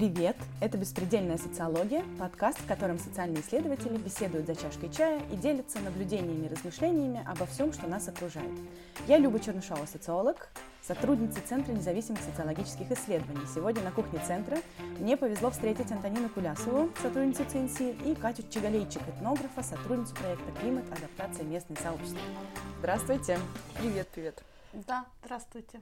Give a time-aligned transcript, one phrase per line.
[0.00, 0.36] Привет!
[0.62, 6.46] Это «Беспредельная социология», подкаст, в котором социальные исследователи беседуют за чашкой чая и делятся наблюдениями
[6.46, 8.50] и размышлениями обо всем, что нас окружает.
[9.06, 10.48] Я Люба Чернышова, социолог,
[10.80, 13.46] сотрудница Центра независимых социологических исследований.
[13.54, 14.56] Сегодня на кухне Центра
[15.00, 20.84] мне повезло встретить Антонину Кулясову, сотрудницу ЦНС, и Катю Чигалейчик, этнографа, сотрудницу проекта «Климат.
[20.90, 22.22] Адаптация местной сообщества».
[22.78, 23.38] Здравствуйте!
[23.78, 24.42] Привет, привет!
[24.72, 25.80] Да, здравствуйте!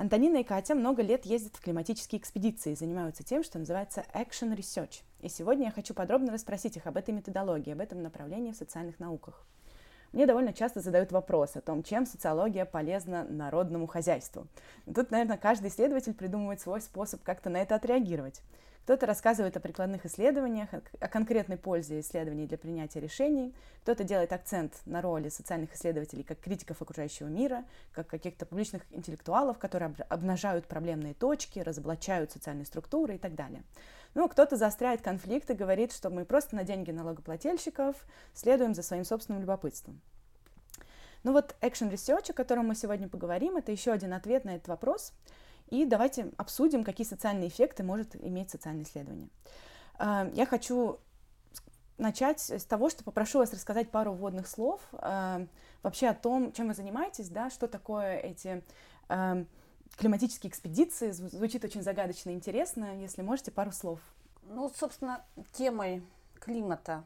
[0.00, 4.56] Антонина и Катя много лет ездят в климатические экспедиции и занимаются тем, что называется action
[4.56, 5.02] research.
[5.20, 8.98] И сегодня я хочу подробно расспросить их об этой методологии, об этом направлении в социальных
[8.98, 9.44] науках.
[10.12, 14.46] Мне довольно часто задают вопрос о том, чем социология полезна народному хозяйству.
[14.86, 18.40] Тут, наверное, каждый исследователь придумывает свой способ как-то на это отреагировать.
[18.84, 24.80] Кто-то рассказывает о прикладных исследованиях, о конкретной пользе исследований для принятия решений, кто-то делает акцент
[24.86, 31.14] на роли социальных исследователей как критиков окружающего мира, как каких-то публичных интеллектуалов, которые обнажают проблемные
[31.14, 33.62] точки, разоблачают социальные структуры и так далее.
[34.14, 37.94] Ну, кто-то заостряет конфликт и говорит, что мы просто на деньги налогоплательщиков
[38.34, 40.00] следуем за своим собственным любопытством.
[41.22, 44.68] Ну вот Action Research, о котором мы сегодня поговорим, это еще один ответ на этот
[44.68, 45.12] вопрос–
[45.70, 49.28] и давайте обсудим, какие социальные эффекты может иметь социальное исследование.
[49.98, 50.98] А, я хочу
[51.98, 55.46] начать с того, что попрошу вас рассказать пару вводных слов а,
[55.82, 58.64] вообще о том, чем вы занимаетесь, да, что такое эти
[59.08, 59.44] а,
[59.96, 61.10] климатические экспедиции.
[61.10, 63.00] Звучит очень загадочно и интересно.
[63.00, 64.00] Если можете, пару слов.
[64.42, 66.02] Ну, собственно, темой
[66.40, 67.04] климата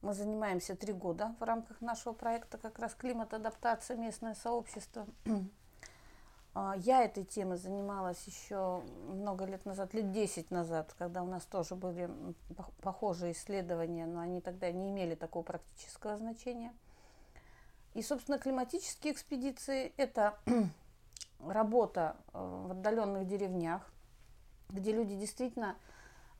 [0.00, 5.06] мы занимаемся три года в рамках нашего проекта как раз климат, адаптация, местное сообщество.
[6.60, 11.44] А, я этой темой занималась еще много лет назад, лет 10 назад, когда у нас
[11.44, 12.10] тоже были
[12.82, 16.74] похожие исследования, но они тогда не имели такого практического значения.
[17.94, 20.36] И, собственно, климатические экспедиции– это
[21.46, 23.88] работа э, в отдаленных деревнях,
[24.68, 25.76] где люди действительно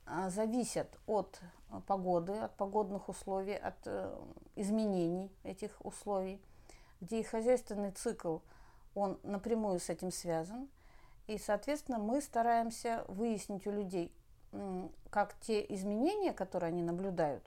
[0.05, 1.39] э, зависят от
[1.71, 3.87] э, погоды, от погодных условий, от
[4.57, 6.41] изменений этих условий,
[6.99, 8.39] где их хозяйственный цикл–
[8.99, 10.69] он напрямую с этим связан.
[11.27, 14.11] И, соответственно, мы стараемся выяснить у людей,
[15.09, 17.43] как те изменения, которые они наблюдают,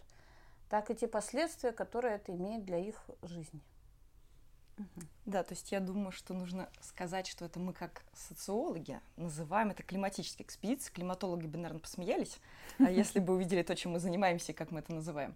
[0.68, 3.60] так и те последствия, которые это имеет для их жизни.
[5.26, 9.82] Да, то есть я думаю, что нужно сказать, что это мы как социологи называем это
[9.82, 10.92] климатические экспедиции.
[10.92, 12.38] Климатологи бы, наверное, посмеялись,
[12.78, 15.34] а если бы увидели то, чем мы занимаемся и как мы это называем.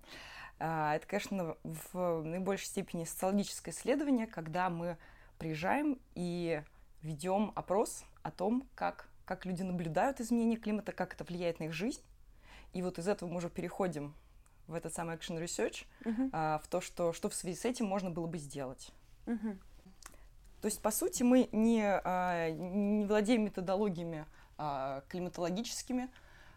[0.59, 4.97] А, это, конечно, в наибольшей степени социологическое исследование, когда мы
[5.39, 6.63] приезжаем и
[7.03, 11.73] ведем опрос о том, как, как люди наблюдают изменения климата, как это влияет на их
[11.73, 12.03] жизнь.
[12.73, 14.15] И вот из этого мы уже переходим
[14.67, 16.31] в этот самый action research, uh-huh.
[16.33, 18.91] а, в то, что, что в связи с этим можно было бы сделать.
[19.27, 19.57] Uh-huh.
[20.61, 24.27] То есть, по сути, мы не, а, не владеем методологиями
[24.59, 26.09] а, климатологическими.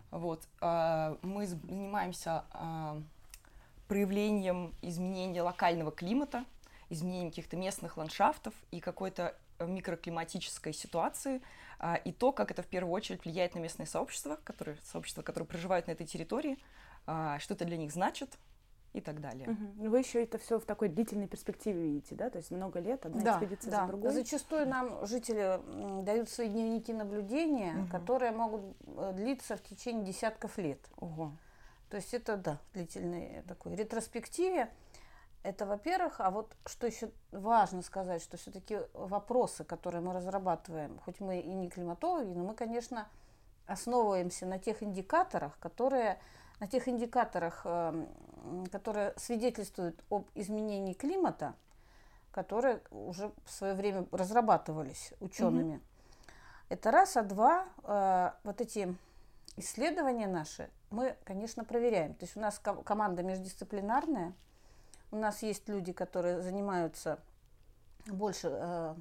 [0.10, 3.02] Вот, а, мы занимаемся а,
[3.88, 6.46] проявлением изменения локального климата,
[6.90, 11.42] изменением каких-то местных ландшафтов и какой-то э, микроклиматической ситуации,
[11.80, 15.48] а, и то, как это в первую очередь влияет на местные сообщества, которые, сообщества, которые
[15.48, 16.58] проживают на этой территории,
[17.06, 18.38] а, что это для них значит,
[18.94, 19.50] и так далее.
[19.50, 19.90] Угу.
[19.90, 22.30] Вы еще это все в такой длительной перспективе видите, да?
[22.30, 23.82] То есть много лет, одна да, экспедиция да.
[23.82, 24.12] за другой.
[24.12, 25.60] Зачастую нам жители
[26.04, 27.92] дают свои дневники наблюдения, угу.
[27.92, 30.80] которые могут э, длиться в течение десятков лет.
[30.98, 31.32] Ого.
[31.90, 34.70] То есть это, да, длительной такой ретроспективе.
[35.42, 41.22] Это, во-первых, а вот что еще важно сказать, что все-таки вопросы, которые мы разрабатываем, хоть
[41.22, 43.08] мы и не климатологи, но мы, конечно,
[43.66, 46.20] основываемся на тех индикаторах, которые,
[46.60, 48.08] на тех индикаторах, эм,
[48.70, 51.54] которые свидетельствуют об изменении климата,
[52.32, 55.76] которые уже в свое время разрабатывались учеными.
[55.76, 55.84] Угу.
[56.70, 58.94] Это раз, а два, э, вот эти
[59.56, 62.14] исследования наши мы, конечно, проверяем.
[62.16, 64.34] То есть у нас команда междисциплинарная–
[65.12, 67.20] у нас есть люди, которые занимаются
[68.06, 68.96] больше э,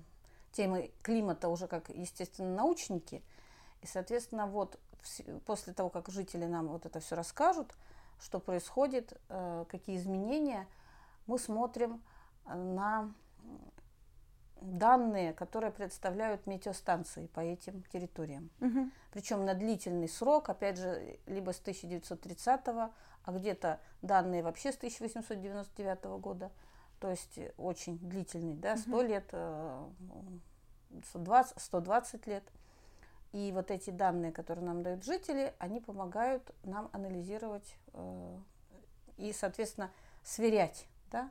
[0.53, 3.23] темой климата уже как, естественно, научники.
[3.83, 4.79] И, соответственно, вот
[5.47, 7.73] после того, как жители нам вот это все расскажут,
[8.21, 10.67] что происходит, э, какие изменения,
[11.27, 12.03] мы смотрим
[12.47, 13.13] на
[14.61, 18.51] данные, которые представляют метеостанции по этим территориям.
[18.61, 18.91] Угу.
[19.13, 22.91] Причем на длительный срок, опять же, либо с 1930
[23.29, 26.51] а где-то данные вообще с 1899 года,
[26.99, 29.27] то есть очень длительный, да, 100 лет,
[31.11, 32.45] 120, э, 120 лет.
[33.33, 38.39] И вот эти данные, которые нам дают жители, они помогают нам анализировать э,
[39.19, 39.91] и, соответственно,
[40.25, 41.29] сверять, да,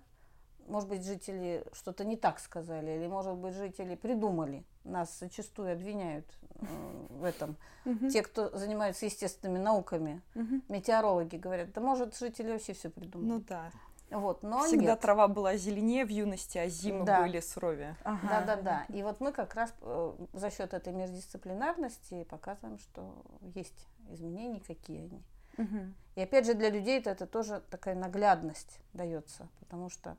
[0.67, 4.63] может быть, жители что-то не так сказали, или, может быть, жители придумали.
[4.83, 6.25] Нас зачастую обвиняют
[6.55, 6.65] э,
[7.09, 7.55] в этом.
[7.85, 8.09] Uh-huh.
[8.09, 10.61] Те, кто занимается естественными науками, uh-huh.
[10.69, 13.29] метеорологи говорят, да, может, жители вообще все придумали.
[13.29, 13.71] Ну да.
[14.09, 15.01] Вот, но Всегда нет.
[15.01, 17.21] трава была зеленее в юности, а зимы Да.
[17.21, 17.97] были суровее.
[18.05, 18.85] Да, да, да.
[18.87, 23.13] И вот мы как раз э, за счет этой междисциплинарности показываем, что
[23.53, 25.23] есть изменения, какие они.
[25.57, 25.95] Мгм.
[26.15, 30.15] И опять же для людей это тоже такая наглядность дается, потому что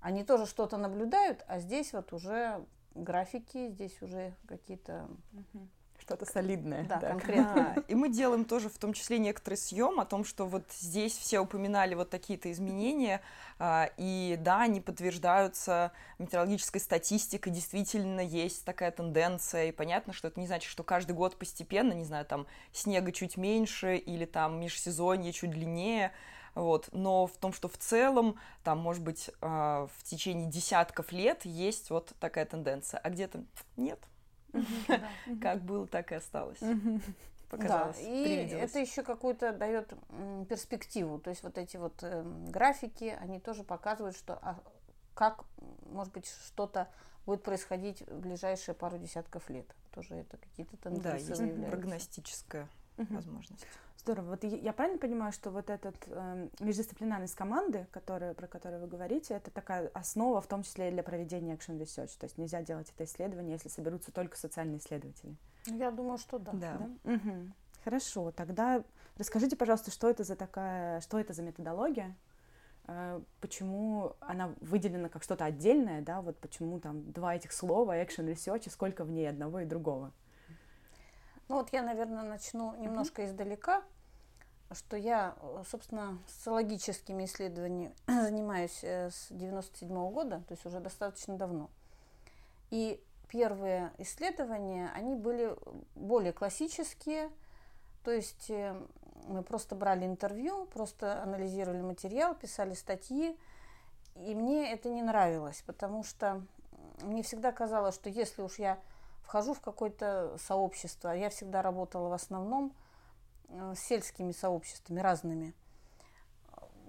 [0.00, 2.64] они тоже что-то наблюдают, а здесь вот уже
[2.94, 5.08] графики, здесь уже какие-то.
[5.98, 6.84] Что-то солидное.
[6.84, 7.10] да, так.
[7.10, 7.74] конкретные.
[7.76, 11.12] Да, и мы делаем тоже в том числе некоторый съем о том, что вот здесь
[11.16, 13.20] все упоминали вот такие-то изменения,
[13.58, 20.40] а, и да, они подтверждаются метеорологической статистикой, действительно есть такая тенденция, и понятно, что это
[20.40, 25.32] не значит, что каждый год постепенно, не знаю, там снега чуть меньше или там межсезонье
[25.32, 26.12] чуть длиннее,
[26.54, 26.88] вот.
[26.92, 31.90] Но в том, что в целом, там, может быть, а, в течение десятков лет есть
[31.90, 33.44] вот такая тенденция, а где-то
[33.76, 34.00] нет.
[35.40, 36.58] Как было, так и осталось.
[37.48, 39.92] Показалось, да, и это еще какую-то дает
[40.48, 41.18] перспективу.
[41.18, 44.60] То есть вот эти вот эм, графики, они тоже показывают, что а,
[45.14, 45.44] как,
[45.90, 46.88] может быть, что-то
[47.26, 49.66] будет происходить в ближайшие пару десятков лет.
[49.92, 51.70] Тоже это какие-то Да, тенденции есть выявляются.
[51.76, 52.68] прогностическая
[53.00, 53.16] Мгм.
[53.16, 53.66] возможность.
[53.96, 54.30] Здорово.
[54.30, 59.34] Вот я правильно понимаю, что вот этот эм, междисциплинарность команды, которая, про которую вы говорите,
[59.34, 62.18] это такая основа, в том числе и для проведения action research.
[62.18, 65.34] То есть нельзя делать это исследование, если соберутся только социальные исследователи.
[65.66, 66.52] Я думаю, что да.
[66.52, 66.90] Да.
[67.04, 67.54] Мгм.
[67.84, 68.30] Хорошо.
[68.32, 68.82] Тогда
[69.16, 72.16] расскажите, пожалуйста, что это за такая, что это за методология?
[72.86, 76.20] Э, Почему она выделена как что-то отдельное, да?
[76.20, 80.12] Вот почему там два этих слова action research и сколько в ней одного и другого?
[81.50, 83.82] Ну вот я, наверное, начну немножко издалека,
[84.70, 91.36] что я, э, собственно, социологическими исследованиями занимаюсь э, с 97 года, то есть уже достаточно
[91.36, 91.68] давно.
[92.70, 95.56] И первые исследования, они были
[95.96, 97.32] более классические,
[98.04, 98.80] то есть э,
[99.26, 103.36] мы просто брали интервью, просто анализировали материал, писали статьи,
[104.14, 106.46] и мне это не нравилось, потому что
[107.02, 108.78] мне всегда казалось, что если уж я
[109.30, 112.74] вхожу в какое-то сообщество, я всегда работала в основном
[113.48, 115.54] э, с сельскими сообществами разными,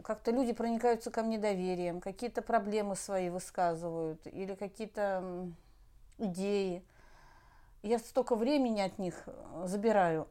[0.04, 5.52] как-то люди проникаются ко мне доверием, какие-то проблемы свои высказывают или какие-то
[6.18, 6.84] идеи.
[7.84, 10.28] Я столько времени от них э, забираю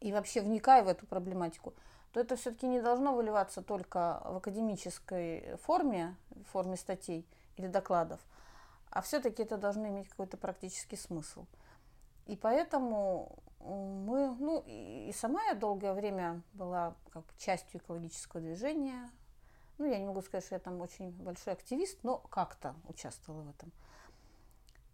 [0.00, 1.72] и вообще вникаю в эту проблематику,
[2.12, 7.26] то это все-таки не должно выливаться только в академической форме, в форме статей
[7.56, 8.20] или докладов,
[8.92, 11.46] а все-таки это должно иметь какой-то практический смысл.
[12.26, 19.10] И поэтому мы, ну и сама я долгое время была как бы частью экологического движения.
[19.78, 23.48] Ну, я не могу сказать, что я там очень большой активист, но как-то участвовала в
[23.48, 23.72] этом.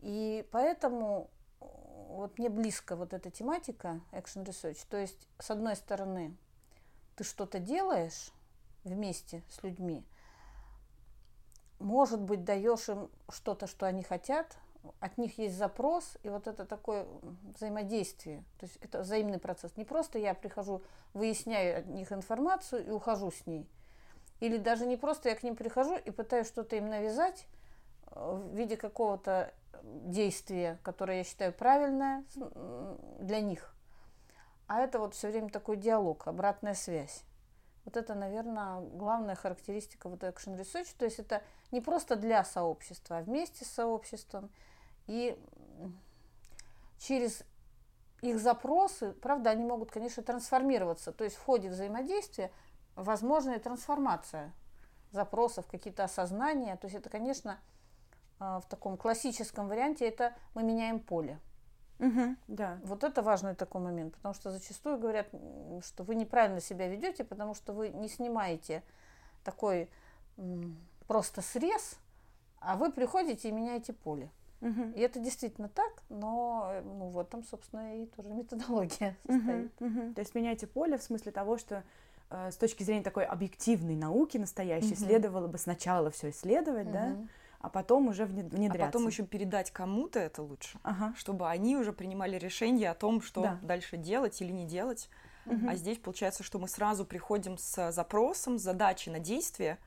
[0.00, 1.28] И поэтому
[1.58, 4.86] вот мне близко вот эта тематика Action Research.
[4.88, 6.36] То есть, с одной стороны,
[7.16, 8.30] ты что-то делаешь
[8.84, 10.06] вместе с людьми,
[11.78, 14.56] может быть, даешь им что-то, что они хотят,
[15.00, 17.06] от них есть запрос, и вот это такое
[17.54, 18.44] взаимодействие.
[18.58, 19.76] То есть это взаимный процесс.
[19.76, 20.82] Не просто я прихожу,
[21.14, 23.68] выясняю от них информацию и ухожу с ней.
[24.40, 27.46] Или даже не просто я к ним прихожу и пытаюсь что-то им навязать
[28.06, 29.52] э, в виде какого-то
[29.82, 32.24] действия, которое я считаю правильное
[33.20, 33.74] для них.
[34.66, 37.24] А это вот все время такой диалог, обратная связь.
[37.88, 40.94] Вот это, наверное, главная характеристика вот Action Research.
[40.98, 44.50] То есть это не просто для сообщества, а вместе с сообществом.
[45.06, 45.42] И
[46.98, 47.44] через
[48.20, 51.12] их запросы, правда, они могут, конечно, трансформироваться.
[51.12, 52.52] То есть в ходе взаимодействия
[52.94, 54.52] возможна и трансформация
[55.10, 56.76] запросов, какие-то осознания.
[56.76, 57.58] То есть это, конечно,
[58.38, 61.40] а, в таком классическом варианте это мы меняем поле.
[61.98, 62.36] Мгм.
[62.46, 62.78] Да.
[62.84, 65.28] Вот это важный такой момент, потому что зачастую говорят,
[65.84, 68.82] что вы неправильно себя ведете, потому что вы не снимаете
[69.44, 69.88] такой
[71.06, 71.98] просто срез,
[72.60, 74.30] а вы приходите и меняете поле.
[74.60, 74.92] Мгм.
[74.92, 79.80] И это действительно так, но э, ну, в этом, собственно, и тоже методология состоит.
[79.80, 80.14] мгм.
[80.14, 81.84] То есть меняйте поле в смысле того, что
[82.30, 84.96] э, с точки зрения такой объективной науки настоящей Мгм.
[84.96, 87.28] следовало бы сначала все исследовать, да, Мгм.
[87.60, 88.86] А потом уже вне- А внедряться.
[88.92, 91.14] потом еще передать кому-то это лучше, Ага.
[91.16, 93.58] чтобы они уже принимали решение о том, что Да.
[93.62, 95.08] дальше делать или не делать.
[95.44, 95.68] Мгм.
[95.68, 99.78] А здесь получается, что мы сразу приходим с запросом, с задачей на действие,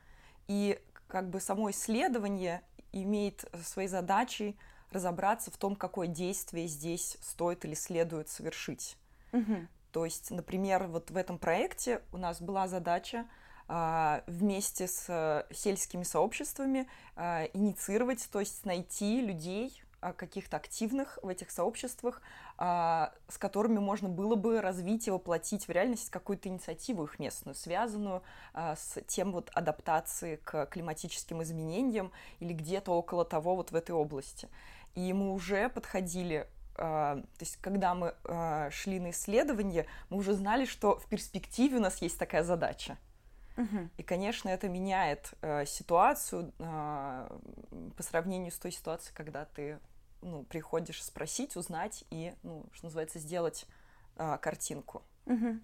[0.47, 2.61] и как бы само исследование
[2.91, 4.57] имеет своей задачей
[4.91, 8.97] разобраться в том, какое действие здесь стоит или следует совершить.
[9.31, 9.69] Мгм.
[9.91, 13.25] То есть, например, вот в этом проекте у нас была задача
[14.27, 19.81] вместе с сельскими сообществами а, инициировать, то есть найти людей,
[20.17, 22.23] каких-то активных в этих сообществах,
[22.57, 28.23] с которыми можно было бы развить и воплотить в реальность какую-то инициативу их местную, связанную
[28.55, 34.49] с тем вот адаптацией к климатическим изменениям или где-то около того вот в этой области.
[34.95, 40.33] И мы уже подходили а, то есть, когда мы а, шли на исследование, мы уже
[40.33, 42.97] знали, что в перспективе у нас есть такая задача.
[43.61, 43.89] Угу.
[43.97, 47.39] И, конечно, это меняет э, ситуацию э,
[47.95, 49.79] по сравнению с той ситуацией, когда ты
[50.21, 53.65] ну, приходишь спросить, узнать и, ну, что называется, сделать
[54.17, 55.03] э, картинку.
[55.25, 55.59] Угу.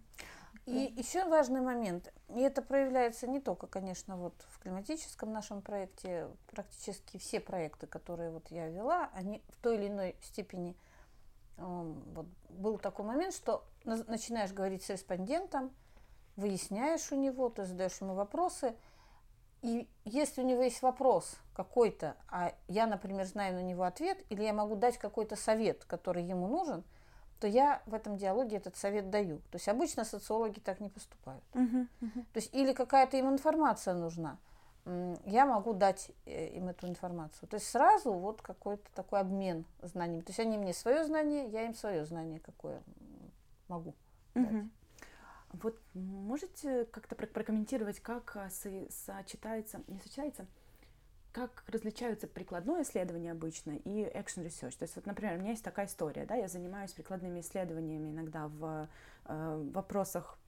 [0.66, 1.02] И да.
[1.02, 7.18] еще важный момент, и это проявляется не только, конечно, вот в климатическом нашем проекте, практически
[7.18, 10.76] все проекты, которые вот я вела, они в той или иной степени
[11.58, 15.72] вот был такой момент, что начинаешь говорить с респондентом,
[16.38, 18.76] выясняешь у него, ты задаешь ему вопросы,
[19.62, 24.44] и если у него есть вопрос какой-то, а я, например, знаю на него ответ, или
[24.44, 26.84] я могу дать какой-то совет, который ему нужен,
[27.40, 29.40] то я в этом диалоге этот совет даю.
[29.52, 31.44] То есть обычно социологи так не поступают.
[31.54, 32.26] Uh-huh, uh-huh.
[32.34, 34.38] То есть или какая-то им информация нужна,
[35.26, 37.50] я могу дать э, им эту информацию.
[37.50, 40.22] То есть сразу вот какой-то такой обмен знаниями.
[40.22, 42.82] То есть они мне свое знание, я им свое знание какое
[43.68, 43.94] могу
[44.34, 44.70] дать.
[45.62, 50.46] Вот можете как-то прокомментировать, как а, сочетается, не сочетается,
[51.32, 54.78] как различаются прикладное исследование обычно и action research.
[54.78, 58.48] То есть, вот, например, у меня есть такая история, да, я занимаюсь прикладными исследованиями иногда
[58.48, 58.90] в
[59.26, 60.40] э, вопросах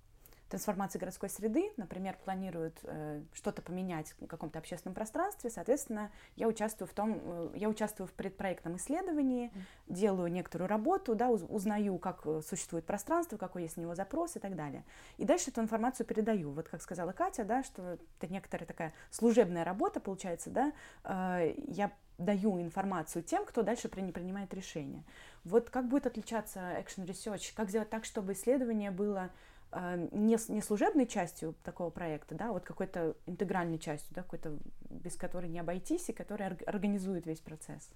[0.50, 6.88] трансформации городской среды, например, планируют э, что-то поменять в каком-то общественном пространстве, соответственно, я участвую
[6.88, 9.94] в том, э, я участвую в предпроектном исследовании, mm.
[9.94, 14.36] делаю некоторую работу, да, уз, узнаю, как э, существует пространство, какой есть на него запрос
[14.36, 14.84] и так далее.
[15.18, 16.52] И дальше эту информацию передаю.
[16.52, 21.92] Вот как сказала Катя, да, что это некоторая такая служебная работа получается, да, э, я
[22.18, 25.04] даю информацию тем, кто дальше принимает решение.
[25.44, 29.30] Вот как будет отличаться action research, как сделать так, чтобы исследование было
[29.72, 34.58] не, не служебной частью такого проекта, да, а вот какой-то интегральной частью, да, какой-то,
[34.90, 37.90] без которой не обойтись и которая организует весь процесс?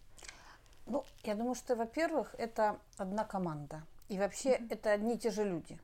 [0.85, 3.83] Ну, я думаю, что, во-первых, это одна команда.
[4.09, 4.67] И вообще mm-hmm.
[4.69, 5.75] это одни и те же люди.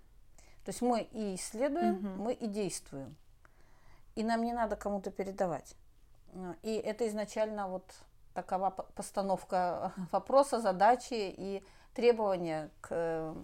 [0.66, 2.16] То есть мы и исследуем, mm-hmm.
[2.18, 3.16] мы и действуем.
[4.16, 5.76] И нам не надо кому-то передавать.
[6.62, 7.86] И это изначально вот
[8.34, 13.36] такова постановка вопроса, задачи и требования к э,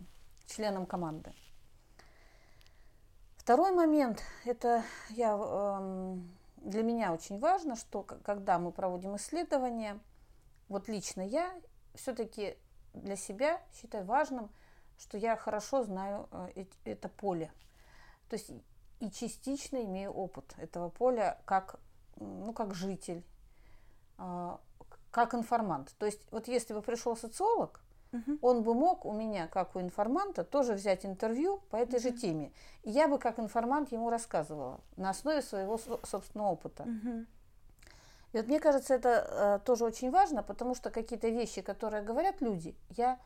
[0.46, 1.34] членам команды.
[3.46, 10.00] Второй момент, это я, эм, для меня очень важно, что когда мы проводим исследования,
[10.68, 11.54] вот лично я
[11.94, 12.58] все-таки
[12.96, 14.50] для себя считаю важным,
[14.98, 17.52] что я хорошо знаю э, это поле.
[18.30, 18.50] То есть
[19.00, 21.80] и частично имею опыт этого поля как,
[22.16, 23.24] ну, как житель,
[24.18, 24.58] э,
[25.12, 25.94] как информант.
[26.00, 27.85] То есть вот если бы пришел социолог,
[28.16, 28.38] Угу.
[28.42, 32.04] Он бы мог у меня, как у информанта, тоже взять интервью по этой угу.
[32.04, 32.52] же теме.
[32.84, 36.84] И я бы как информант ему рассказывала на основе своего собственного опыта.
[36.84, 37.26] Угу.
[38.34, 42.42] И вот мне кажется, это э, тоже очень важно, потому что какие-то вещи, которые говорят
[42.42, 43.18] люди, я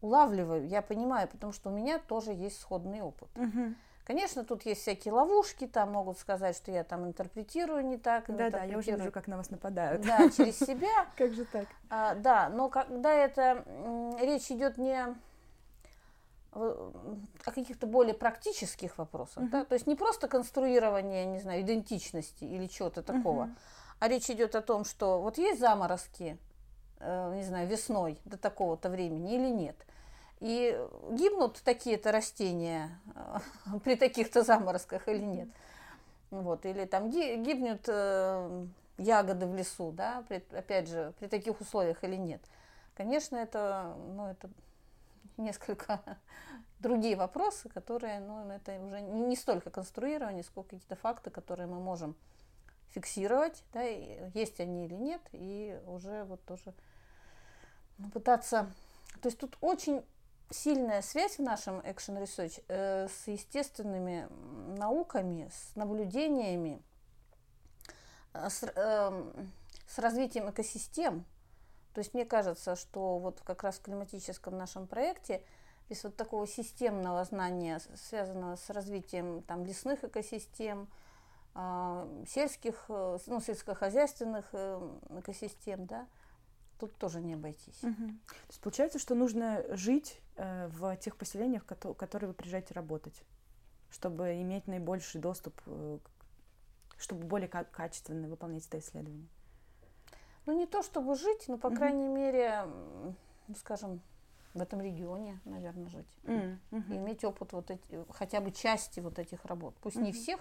[0.00, 3.28] улавливаю, я понимаю, потому что у меня тоже есть сходный опыт.
[3.36, 3.74] Угу.
[4.08, 8.24] Конечно, тут есть всякие ловушки, там могут сказать, что я там интерпретирую не так.
[8.34, 10.00] Да, да, я уже вижу, как на вас нападают.
[10.00, 11.06] Да, через себя.
[11.16, 11.66] Как же так?
[11.90, 13.66] А, да, но когда это
[14.18, 15.14] речь идет не
[16.52, 22.66] о каких-то более практических вопросах, да, то есть не просто конструирование, не знаю, идентичности или
[22.66, 23.50] чего-то такого,
[23.98, 26.38] а речь идет о том, что вот есть заморозки,
[27.00, 29.76] э, не знаю, весной до такого-то времени или нет.
[30.40, 30.78] И
[31.10, 32.98] гибнут такие-то растения
[33.84, 35.48] при таких-то заморозках или нет.
[36.30, 38.66] Вот, или там гибнут э,
[38.98, 42.42] ягоды в лесу, да, при, опять же, при таких условиях или нет.
[42.94, 44.50] Конечно, это, ну, это
[45.38, 46.00] несколько
[46.80, 52.14] другие вопросы, которые, ну, это уже не столько конструирование, сколько какие-то факты, которые мы можем
[52.90, 56.74] фиксировать, да, есть они или нет, и уже вот тоже
[57.98, 58.70] ну, пытаться...
[59.22, 60.02] То есть тут очень
[60.50, 64.28] сильная связь в нашем Action Research э, с естественными
[64.78, 66.82] науками, с наблюдениями,
[68.32, 69.32] э, с, э,
[69.86, 71.24] с развитием экосистем.
[71.94, 75.42] То есть мне кажется, что вот как раз в климатическом нашем проекте
[75.88, 80.88] без вот такого системного знания, связанного с развитием там, лесных экосистем,
[81.54, 84.54] э, сельских, э, ну, сельскохозяйственных
[85.10, 86.06] экосистем, да,
[86.78, 87.82] тут тоже не обойтись.
[87.82, 87.94] Угу.
[87.94, 93.22] То есть получается, что нужно жить э, в тех поселениях, которые вы приезжаете работать,
[93.90, 95.98] чтобы иметь наибольший доступ э,
[96.98, 99.28] чтобы более качественно выполнять это исследование?
[100.46, 101.76] Ну, не то чтобы жить, но, по mm-hmm.
[101.76, 102.64] крайней мере,
[103.46, 104.00] ну, скажем,
[104.54, 106.18] в этом регионе, наверное, жить.
[106.24, 106.92] Mm-hmm.
[106.92, 109.74] И иметь опыт вот эти, хотя бы части вот этих работ.
[109.80, 110.02] Пусть mm-hmm.
[110.02, 110.40] не всех,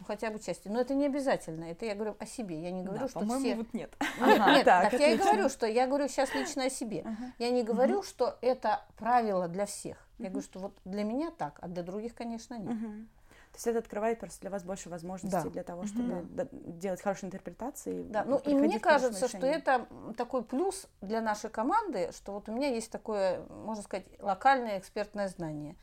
[0.00, 0.68] ну, хотя бы части.
[0.68, 1.64] Но это не обязательно.
[1.64, 2.60] Это я говорю о себе.
[2.60, 3.56] Я не говорю, да, что по-моему, все...
[3.56, 3.94] вот нет.
[4.20, 7.00] Нет, нет так, так я и говорю, что я говорю сейчас лично о себе.
[7.00, 7.32] Uh-huh.
[7.38, 8.08] Я не говорю, uh-huh.
[8.08, 10.08] что это правило для всех.
[10.18, 10.30] Я uh-huh.
[10.30, 12.72] говорю, что вот для меня так, а для других, конечно, нет.
[12.72, 13.06] Uh-huh.
[13.52, 15.50] То есть это открывает просто для вас больше возможностей да.
[15.50, 16.46] для того, чтобы да.
[16.52, 18.04] делать хорошие интерпретации.
[18.04, 22.52] Да, ну и мне кажется, что это такой плюс для нашей команды, что вот у
[22.52, 25.76] меня есть такое, можно сказать, локальное экспертное знание.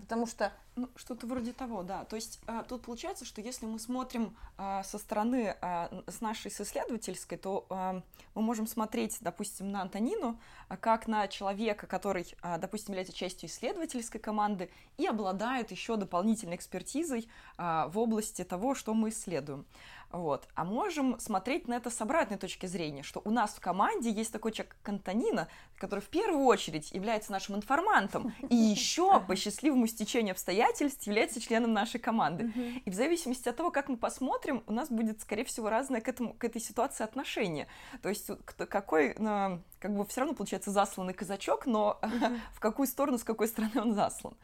[0.00, 2.04] Потому что ну, что-то вроде того, да.
[2.04, 6.50] То есть а, тут получается, что если мы смотрим а, со стороны а, с нашей
[6.50, 8.02] с исследовательской, то а,
[8.34, 10.38] мы можем смотреть, допустим, на Антонину,
[10.80, 17.28] как на человека, который, а, допустим, является частью исследовательской команды и обладает еще дополнительной экспертизой
[17.58, 19.66] а, в области того, что мы исследуем.
[20.12, 20.46] Вот.
[20.54, 24.30] А можем смотреть на это с обратной точки зрения, что у нас в команде есть
[24.30, 25.48] такой человек, как Антонина,
[25.78, 30.61] который в первую очередь является нашим информантом и еще по счастливому стечению обстоятельств
[31.06, 32.52] является членом нашей команды.
[32.84, 36.08] И в зависимости от того, как мы посмотрим, у нас будет, скорее всего, разное к,
[36.08, 37.66] этому, к этой ситуации отношение.
[38.02, 38.30] То есть
[38.68, 42.00] какой, как бы все равно получается засланный казачок, но
[42.54, 44.34] в какую сторону, с какой стороны он заслан.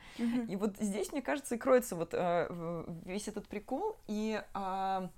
[0.49, 3.97] И вот здесь, мне кажется, и кроется вот э, весь этот прикол.
[4.07, 5.11] И а,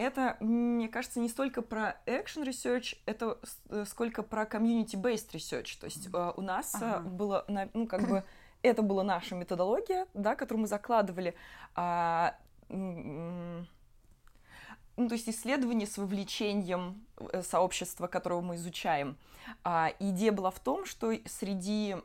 [0.00, 5.78] это, мне кажется, не столько про action research, это э, сколько про community-based research.
[5.78, 7.00] То есть э, у нас э, ага.
[7.00, 7.44] было,
[7.74, 8.24] ну, как бы,
[8.62, 11.34] это была наша методология, да, которую мы закладывали.
[11.74, 12.36] А,
[12.68, 13.66] ну,
[14.96, 17.06] то есть исследование с вовлечением
[17.42, 19.16] сообщества, которого мы изучаем.
[19.64, 21.96] А, идея была в том, что среди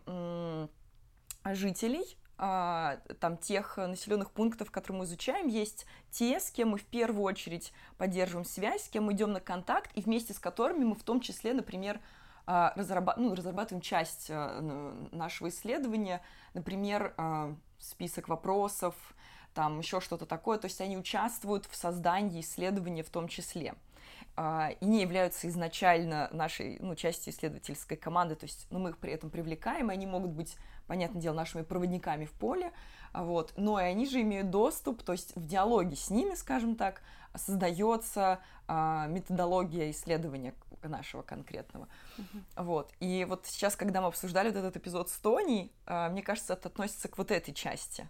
[1.54, 6.86] жителей а, там тех населенных пунктов, которые мы изучаем, есть те, с кем мы в
[6.86, 10.96] первую очередь поддерживаем связь, с кем мы идем на контакт, и вместе с которыми мы
[10.96, 12.00] в том числе, например,
[12.46, 14.62] разраба ну, разрабатываем часть а,
[15.12, 16.22] нашего исследования,
[16.54, 17.14] например,
[17.80, 18.96] список вопросов,
[19.54, 23.76] там еще что-то такое, то есть они участвуют в создании исследования в том числе.
[24.38, 29.14] И не являются изначально нашей ну, частью исследовательской команды, то есть ну, мы их при
[29.14, 32.74] этом привлекаем, и они могут быть понятное дело, нашими проводниками в поле,
[33.05, 36.76] а вот, но и они же имеют доступ, то есть в диалоге с ними, скажем
[36.76, 37.02] так,
[37.36, 41.88] создается а, методология исследования нашего конкретного.
[42.18, 42.64] Uh-huh.
[42.64, 42.94] Вот.
[43.00, 46.70] И вот сейчас, когда мы обсуждали вот этот эпизод с Тони, а, мне кажется, это
[46.70, 48.08] относится к вот этой части.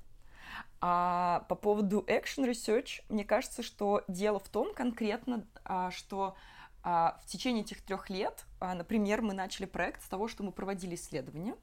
[0.81, 6.35] А по поводу action research, мне кажется, что дело в том конкретно, а, что
[6.83, 10.51] а, в течение этих трех лет, а, например, мы начали проект с того, что мы
[10.51, 11.55] проводили исследования,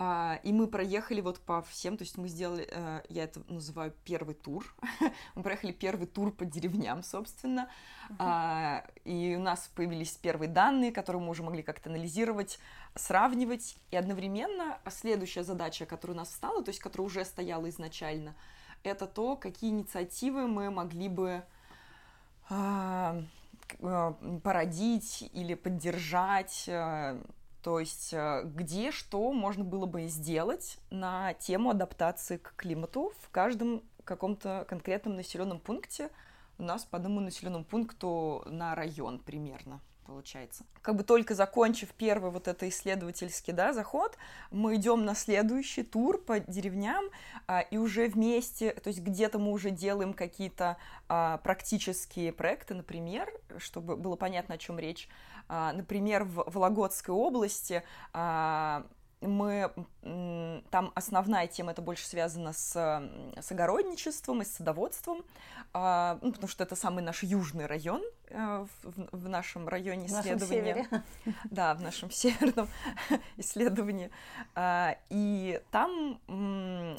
[0.00, 3.92] а, и мы проехали вот по всем, то есть мы сделали, э, я это называю
[4.04, 4.64] первый тур.
[5.34, 7.68] мы проехали первый тур по деревням, собственно.
[8.08, 8.90] Uh-huh.
[9.04, 12.60] и у нас появились первые данные, которые мы уже могли как-то анализировать,
[12.94, 13.76] сравнивать.
[13.90, 18.36] И одновременно следующая задача, которая у нас стала, то есть которая уже стояла изначально,
[18.84, 21.42] это то, какие инициативы мы могли бы
[22.48, 23.20] а,
[23.80, 24.12] э,
[24.44, 27.20] породить или поддержать э,
[27.62, 33.30] то есть э, где что можно было бы сделать на тему адаптации к климату в
[33.30, 36.10] каждом каком-то конкретном населенном пункте.
[36.56, 40.64] У нас по одному населенному пункту на район примерно получается.
[40.80, 44.16] Как бы только закончив первый вот это исследовательский да, заход,
[44.50, 47.04] мы идем на следующий тур по деревням,
[47.46, 53.30] а, и уже вместе, то есть где-то мы уже делаем какие-то а, практические проекты, например,
[53.58, 55.10] чтобы было понятно, о чем речь,
[55.46, 57.82] а, например, в Вологодской области
[58.14, 58.86] а,
[59.20, 59.72] мы
[60.70, 62.72] там основная тема это больше связана с,
[63.40, 65.24] с огородничеством и с садоводством,
[65.74, 70.88] а, ну, потому что это самый наш южный район э, в, в нашем районе исследования.
[70.88, 71.34] В нашем севере.
[71.50, 72.68] Да, в нашем северном
[73.36, 74.10] исследовании.
[74.54, 76.18] А, и там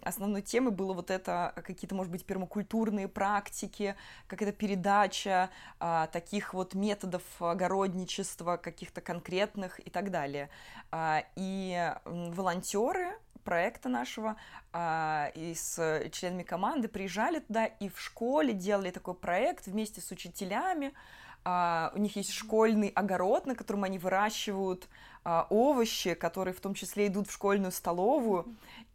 [0.04, 3.96] основной темой было вот это какие-то, может быть, пермакультурные практики,
[4.28, 10.50] какая-то передача а, таких вот методов огородничества, каких-то конкретных и так далее.
[11.36, 12.99] И волонтеры
[13.44, 14.36] проекта нашего
[14.74, 20.12] а, и с членами команды приезжали туда и в школе делали такой проект вместе с
[20.12, 20.94] учителями,
[21.44, 24.88] а, у них есть школьный огород, на котором они выращивают
[25.24, 28.46] овощи, которые в том числе идут в школьную столовую.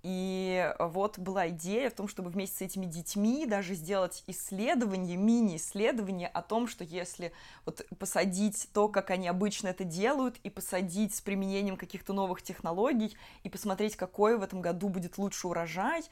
[0.02, 6.28] И вот была идея в том, чтобы вместе с этими детьми даже сделать исследование, мини-исследование
[6.28, 7.32] о том, что если
[7.64, 13.16] вот посадить то, как они обычно это делают, и посадить с применением каких-то новых технологий,
[13.44, 16.02] и посмотреть, какой в этом году будет лучше урожай,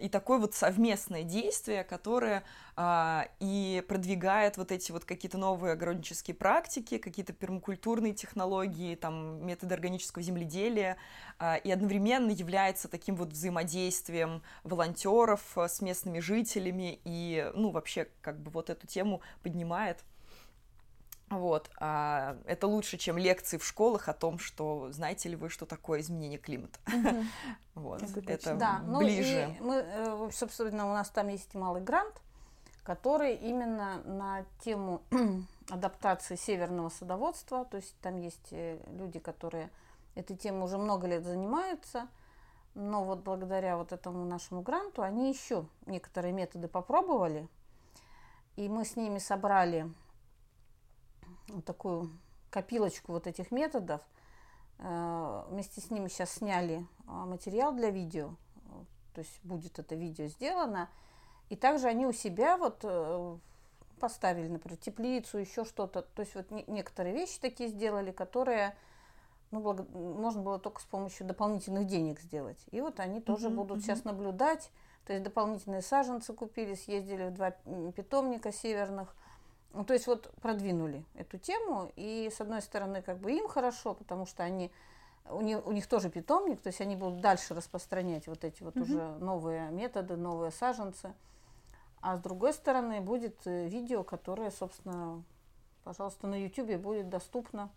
[0.00, 2.44] и такое вот совместное действие, которое
[2.76, 9.74] а, и продвигает вот эти вот какие-то новые огороднические практики, какие-то пермакультурные технологии, там, методы
[9.74, 10.96] органического земледелия,
[11.38, 18.40] а, и одновременно является таким вот взаимодействием волонтеров с местными жителями, и, ну, вообще, как
[18.40, 20.04] бы вот эту тему поднимает.
[21.30, 21.70] Вот.
[21.78, 26.00] А это лучше, чем лекции в школах о том, что знаете ли вы, что такое
[26.00, 26.78] изменение климата.
[27.74, 28.02] Вот.
[28.02, 28.82] Это да.
[28.84, 29.54] ближе.
[29.60, 32.20] Ну, и мы, э, собственно, у нас там есть малый грант,
[32.82, 35.02] который именно на тему
[35.70, 37.64] адаптации северного садоводства.
[37.66, 39.70] То есть там есть э, люди, которые
[40.16, 42.08] этой темой уже много лет занимаются.
[42.74, 47.46] Но вот благодаря вот этому нашему гранту они еще некоторые методы попробовали.
[48.56, 49.88] И мы с ними собрали
[51.48, 52.10] вот такую
[52.50, 54.00] копилочку вот этих методов.
[54.78, 58.34] Э, вместе с ними сейчас сняли а, материал для видео,
[59.14, 60.88] то есть будет это видео сделано.
[61.48, 63.36] И также они у себя вот э,
[64.00, 66.02] поставили, например, теплицу, еще что-то.
[66.02, 68.76] То есть вот некоторые вещи такие сделали, которые
[69.50, 72.58] ну, благо, можно было только с помощью дополнительных денег сделать.
[72.70, 74.70] И вот они тоже uh-huh, будут сейчас наблюдать.
[75.06, 77.52] То есть дополнительные саженцы купили, съездили в два
[77.92, 79.16] питомника северных–
[79.72, 83.94] ну, то есть вот продвинули эту тему, и с одной стороны, как бы им хорошо,
[83.94, 84.70] потому что они
[85.30, 88.76] у них, у них тоже питомник, то есть они будут дальше распространять вот эти вот
[88.76, 88.84] угу.
[88.84, 91.12] уже новые методы, новые саженцы.
[92.00, 95.22] А с другой стороны, будет э, видео, которое, собственно,
[95.84, 97.70] пожалуйста, на YouTube будет доступно,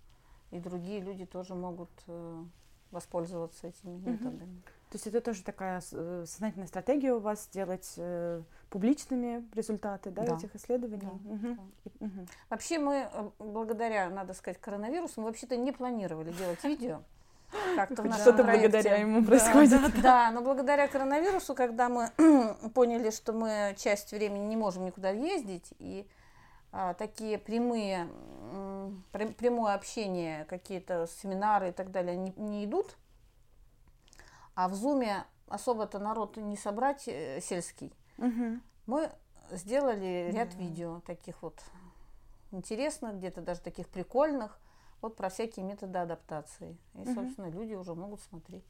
[0.52, 2.44] и другие люди тоже могут э,
[2.92, 4.62] воспользоваться этими методами.
[4.92, 10.26] То есть это тоже такая э, сознательная стратегия у вас сделать э, публичными результаты да,
[10.26, 10.36] да.
[10.36, 11.08] этих исследований.
[11.24, 11.32] Да.
[11.34, 11.58] Угу.
[11.86, 12.06] Да.
[12.06, 12.28] Угу.
[12.50, 17.04] Вообще мы э, благодаря, надо сказать, коронавирусу, мы вообще-то не планировали делать видео.
[17.78, 19.82] Как-то Что-то благодаря ему происходит.
[19.82, 22.12] Да, да, да, но благодаря коронавирусу, когда мы
[22.74, 26.06] поняли, что мы часть времени не можем никуда ездить, и
[26.74, 28.10] а, такие прямые,
[29.12, 32.98] прямое общение, какие-то семинары и так далее не, не идут,
[34.56, 37.94] а в Зуме особо-то народ не собрать э, сельский.
[38.18, 38.60] Угу.
[38.88, 39.12] Мы
[39.52, 40.58] сделали ряд да.
[40.58, 41.62] видео таких вот
[42.52, 44.60] интересных, где-то даже таких прикольных,
[45.02, 46.78] вот про всякие методы адаптации.
[46.96, 47.14] И, угу.
[47.14, 48.66] собственно, люди уже могут смотреть.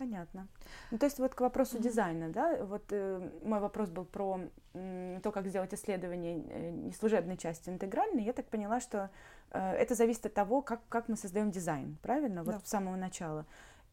[0.00, 0.48] Понятно.
[0.90, 1.82] Ну, то есть вот к вопросу mm-hmm.
[1.82, 4.40] дизайна, да, вот э, мой вопрос был про
[4.72, 8.22] э, то, как сделать исследование э, не служебной части, а интегральной.
[8.22, 9.10] Я так поняла, что
[9.50, 12.44] э, это зависит от того, как, как мы создаем дизайн, правильно?
[12.44, 12.60] Вот да.
[12.64, 13.44] с самого начала.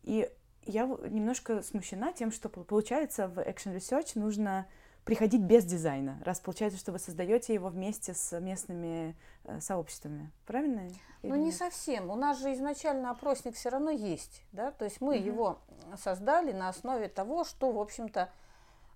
[0.03, 0.31] И
[0.67, 4.67] я немножко смущена тем, что получается в Action Research нужно
[5.07, 10.89] приходить без дизайна, раз получается, что вы создаете его вместе с местными э, сообществами, правильно?
[11.23, 12.09] Ну не совсем.
[12.09, 15.25] У нас же изначально опросник все равно есть, да, то есть мы угу.
[15.25, 15.59] его
[15.95, 18.29] создали на основе того, что, в общем-то,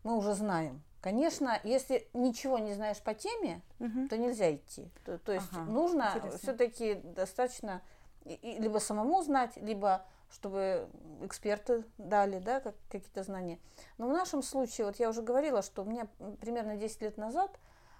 [0.03, 0.83] мы уже знаем.
[1.01, 4.07] Конечно, если ничего не знаешь по теме, угу.
[4.09, 4.91] то нельзя идти.
[5.05, 7.81] То, то есть ага, нужно все-таки достаточно
[8.25, 10.87] либо самому знать, либо чтобы
[11.21, 13.59] эксперты дали да, как, какие-то знания.
[13.97, 16.07] Но в нашем случае, вот я уже говорила, что у меня
[16.39, 17.59] примерно 10 лет назад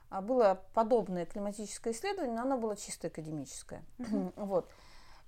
[0.10, 3.84] а, было подобное климатическое исследование, но оно было чисто академическое.
[3.98, 4.34] Mm-hmm.
[4.46, 4.70] Вот.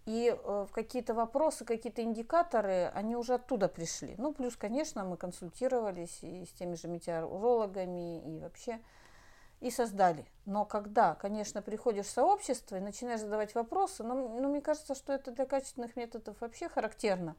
[0.06, 4.16] И э, какие-то вопросы, какие-то индикаторы, они уже оттуда пришли.
[4.18, 8.82] Ну, плюс, конечно, мы консультировались и с теми же метеорологами, и вообще
[9.64, 10.26] и создали.
[10.46, 15.14] Но когда, конечно, приходишь в сообщество и начинаешь задавать вопросы, ну, ну мне кажется, что
[15.14, 17.36] это для качественных методов вообще характерно.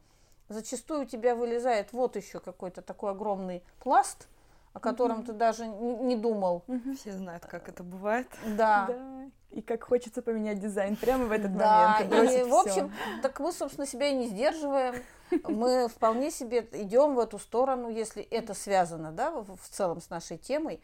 [0.49, 4.27] Зачастую у тебя вылезает вот еще какой-то такой огромный пласт,
[4.73, 5.27] о котором mm-hmm.
[5.27, 6.65] ты даже не, думал.
[6.67, 6.97] Mm-hmm.
[6.97, 8.27] Все знают, как это бывает.
[8.57, 8.87] Да.
[8.89, 9.31] да.
[9.51, 11.99] И как хочется поменять дизайн прямо в этот да.
[12.01, 12.11] момент.
[12.11, 14.95] Да, и, в общем, так мы, собственно, себя и не сдерживаем.
[15.45, 20.39] Мы вполне себе идем в эту сторону, если это связано, да, в целом с нашей
[20.39, 20.81] темой.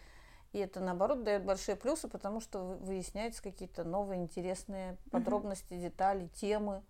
[0.52, 5.82] И это, наоборот, дает большие плюсы, потому что выясняются какие-то новые интересные подробности, uh-huh.
[5.82, 6.82] детали, темы.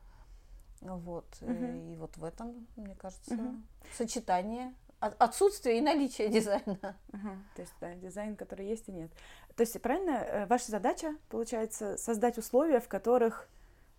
[0.80, 1.26] Вот.
[1.40, 1.92] Uh-huh.
[1.92, 3.60] И вот в этом, мне кажется, uh-huh.
[3.96, 6.96] сочетание отсутствие и наличие дизайна.
[7.08, 7.38] Uh-huh.
[7.54, 9.10] То есть, да, дизайн, который есть и нет.
[9.56, 13.48] То есть, правильно, э, ваша задача, получается, создать условия, в которых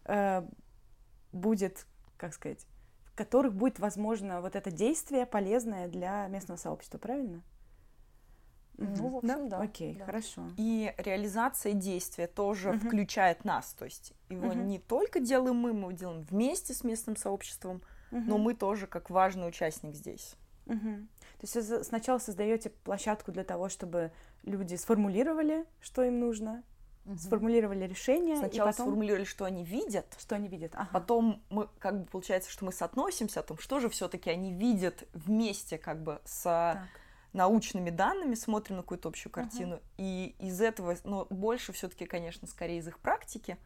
[0.06, 0.44] э,
[1.32, 1.86] будет,
[2.18, 2.66] как сказать,
[3.06, 7.42] в которых будет возможно вот это действие полезное для местного сообщества, правильно?
[8.82, 9.60] Ну, в общем, да.
[9.60, 10.06] Окей, да.
[10.06, 10.44] хорошо.
[10.58, 12.80] И реализация действия тоже Мгм.
[12.88, 13.74] включает нас.
[13.74, 14.68] То есть его Мгм.
[14.68, 18.42] не только делаем мы, мы его делаем вместе с местным сообществом, но Мгм.
[18.42, 20.36] мы тоже как важный участник здесь.
[20.66, 21.08] Мгм.
[21.40, 24.12] То есть вы сначала создаете площадку для того, чтобы
[24.44, 26.64] люди сформулировали, что им нужно,
[27.06, 27.18] Мгм.
[27.18, 30.74] сформулировали решение, Сначала и потом сформулировали, что они видят, что они видят.
[30.76, 30.90] Ага.
[30.94, 35.08] потом мы как бы получается, что мы соотносимся о том, что же все-таки они видят
[35.14, 36.88] вместе как бы с Так.
[37.34, 42.80] Научными данными, смотрим на какую-то общую картину, и из этого, но больше все-таки, конечно, скорее
[42.80, 43.58] из их практики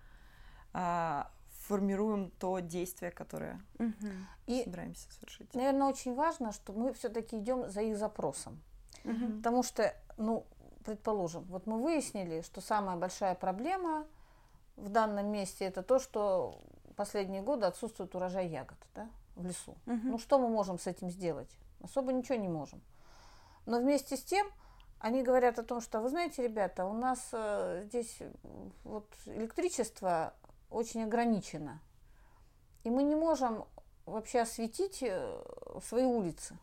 [0.74, 1.32] а,
[1.68, 4.28] формируем то действие, которое Мгм.
[4.46, 5.54] И, собираемся совершить.
[5.56, 8.62] наверное, очень важно, что мы все-таки идем за их запросом.
[9.04, 9.38] Мгм.
[9.38, 10.46] Потому что, ну,
[10.84, 14.06] предположим, вот мы выяснили, что самая большая проблема
[14.76, 16.62] в данном месте это то, что
[16.96, 19.76] последние годы отсутствует урожай ягод да, в лесу.
[19.86, 20.12] Мгм.
[20.12, 21.50] Ну, что мы можем с этим сделать?
[21.82, 22.82] Особо ничего не можем.
[23.66, 24.48] Но вместе с тем
[25.00, 30.34] они говорят о том, что, вы знаете, ребята, у нас э, здесь м, вот электричество
[30.70, 31.82] очень ограничено.
[32.84, 33.66] И мы не можем
[34.06, 35.44] вообще осветить э,
[35.84, 36.58] свои улицы.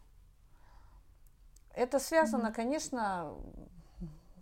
[1.75, 3.35] Это связано, конечно,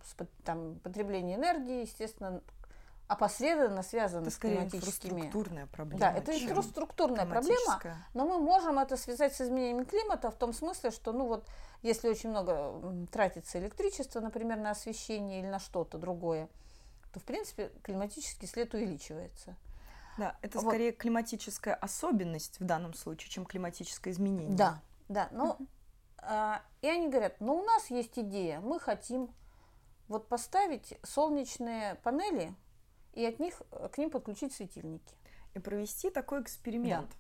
[0.03, 2.43] с там, потреблением энергии, естественно,
[3.11, 5.11] опосредованно связано Это с климатическими...
[5.11, 6.01] инфраструктурная проблема.
[6.01, 7.83] Да, это инфраструктурная проблема,
[8.15, 11.45] но мы можем это связать с изменением климата в том смысле, что, ну вот,
[11.83, 16.49] если очень много тратится электричества, например, на освещение или на что-то другое,
[17.13, 19.57] то, в принципе, климатический след увеличивается.
[20.17, 20.69] Да, это Вот.
[20.69, 24.57] скорее климатическая особенность в данном случае, чем климатическое изменение.
[24.57, 25.29] Да, да.
[25.33, 25.57] Ну,
[26.19, 29.35] а, и они говорят, ну, у нас есть идея, мы хотим
[30.07, 32.55] вот поставить солнечные панели
[33.13, 35.15] и от них э, к ним подключить светильники.
[35.55, 37.11] И провести такой эксперимент.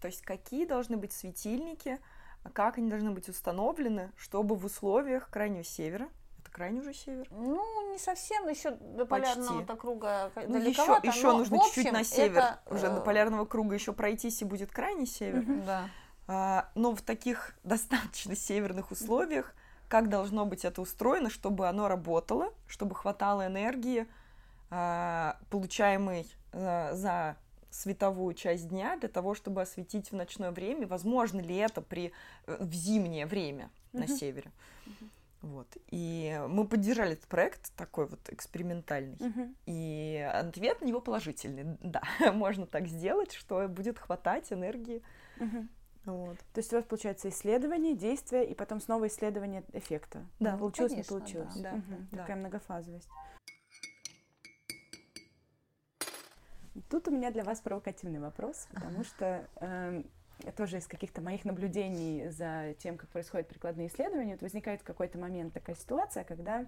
[0.00, 1.98] То есть какие должны быть светильники,
[2.42, 7.26] а как они должны быть установлены, чтобы в условиях крайнего севера, это крайний уже север,
[7.30, 9.34] Ну, не совсем, еще до Почти.
[9.34, 13.04] полярного круга ну, еще, далековато, еще но, нужно чуть-чуть на север, это, уже до э,
[13.04, 15.44] полярного круга еще пройтись и будет крайний север.
[15.66, 15.88] Да.
[16.26, 19.54] А, но в таких достаточно северных условиях,
[19.88, 24.06] как должно быть это устроено, чтобы оно работало, чтобы хватало энергии,
[24.70, 27.36] а, получаемой а, за
[27.70, 30.86] световую часть дня для того, чтобы осветить в ночное время.
[30.86, 32.12] Возможно ли это при,
[32.46, 34.50] э, в зимнее время на севере?
[35.42, 35.68] Вот.
[35.86, 39.16] И мы поддержали этот проект такой вот экспериментальный.
[39.18, 39.56] Мгм.
[39.66, 41.78] И ответ на него положительный.
[41.80, 42.02] Да,
[42.34, 45.02] можно так сделать, что будет хватать энергии.
[45.38, 45.70] Мгм.
[46.04, 46.38] Вот.
[46.52, 50.26] То есть у вас получается исследование, действие и потом снова исследование эффекта.
[50.40, 51.54] Да, получилось, конечно, не получилось.
[51.56, 51.72] да.
[51.72, 52.08] Мгм.
[52.10, 52.18] Да.
[52.18, 53.08] Такая многофазовость.
[56.90, 60.04] Тут у меня для вас провокативный вопрос, потому что эм,
[60.56, 65.16] тоже из каких-то моих наблюдений за тем, как происходят прикладные исследования, вот возникает в какой-то
[65.16, 66.66] момент такая ситуация, когда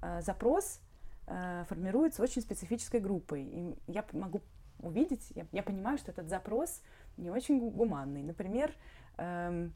[0.00, 0.80] э, запрос
[1.26, 3.42] э, формируется очень специфической группой.
[3.42, 4.40] И я могу
[4.80, 6.82] увидеть, я, я понимаю, что этот запрос
[7.18, 8.22] не очень гу- гуманный.
[8.22, 8.74] Например,
[9.18, 9.74] эм,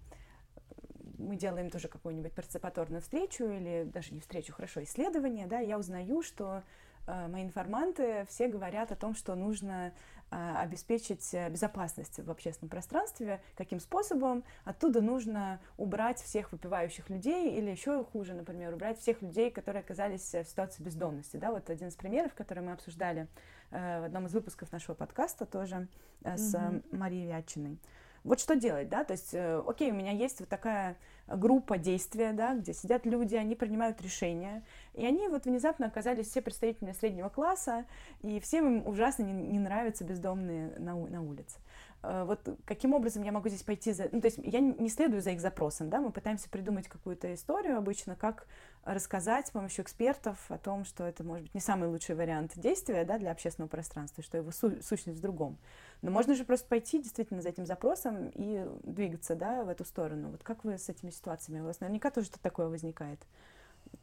[1.18, 6.22] мы делаем тоже какую-нибудь парticipаторную встречу или даже не встречу, хорошо, исследование, да, я узнаю,
[6.22, 6.62] что э,
[7.06, 9.92] мои информанты все говорят о том, что нужно
[10.30, 13.40] э, обеспечить э, безопасность в общественном пространстве.
[13.56, 14.44] Каким способом?
[14.64, 20.34] Оттуда нужно убрать всех выпивающих людей или еще хуже, например, убрать всех людей, которые оказались
[20.34, 21.36] э, в ситуации бездомности.
[21.36, 23.28] Да, вот один из примеров, который мы обсуждали
[23.70, 25.88] э, в одном из выпусков нашего подкаста тоже
[26.24, 27.78] э, с э, Марией Вятчиной.
[28.24, 30.96] Вот что делать, да, то есть, э, окей, у меня есть вот такая
[31.36, 34.62] группа действия, да, где сидят люди, они принимают решения,
[34.94, 37.84] и они вот внезапно оказались все представители среднего класса,
[38.22, 41.58] и всем им ужасно не, не нравятся бездомные на, на улице.
[42.02, 44.08] Э, Вот каким образом я могу здесь пойти за...
[44.12, 47.78] Ну, то есть я не следую за их запросом, да, мы пытаемся придумать какую-то историю
[47.78, 48.46] обычно, как
[48.84, 53.04] рассказать с помощью экспертов о том, что это может быть не самый лучший вариант действия,
[53.04, 55.56] да, для общественного пространства, что его су- сущность в другом.
[56.02, 60.30] Но можно же просто пойти действительно за этим запросом и двигаться, да, в эту сторону.
[60.30, 61.60] Вот как вы с этими ситуациями?
[61.60, 63.20] У вас наверняка тоже что-то такое возникает.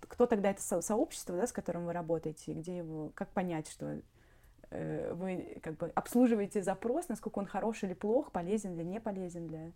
[0.02, 3.70] Кто тогда это со- сообщество, да, с которым вы работаете, и где его, как понять,
[3.70, 4.00] что
[4.72, 9.48] э, вы как бы обслуживаете запрос, насколько он хорош или плох, полезен или не полезен
[9.48, 9.72] для...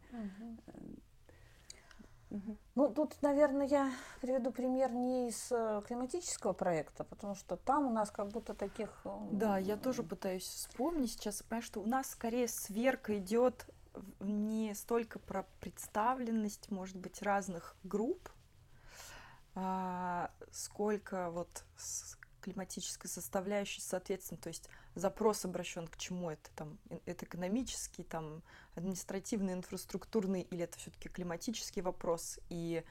[2.29, 2.60] Мгм.
[2.73, 7.91] Ну, тут, наверное, я приведу пример не из э, климатического проекта, потому что там у
[7.91, 8.89] нас как будто таких...
[9.06, 13.67] э, Да, я тоже пытаюсь вспомнить сейчас, понимаю, что у нас скорее сверка идет
[14.19, 18.29] не столько про представленность, может быть, разных групп,
[19.56, 26.29] а, сколько вот с климатической составляющей, соответственно, то есть запрос обращен к чему?
[26.29, 28.43] Это там, это экономический, там,
[28.75, 32.84] административный, инфраструктурный, или это все-таки климатический вопрос, и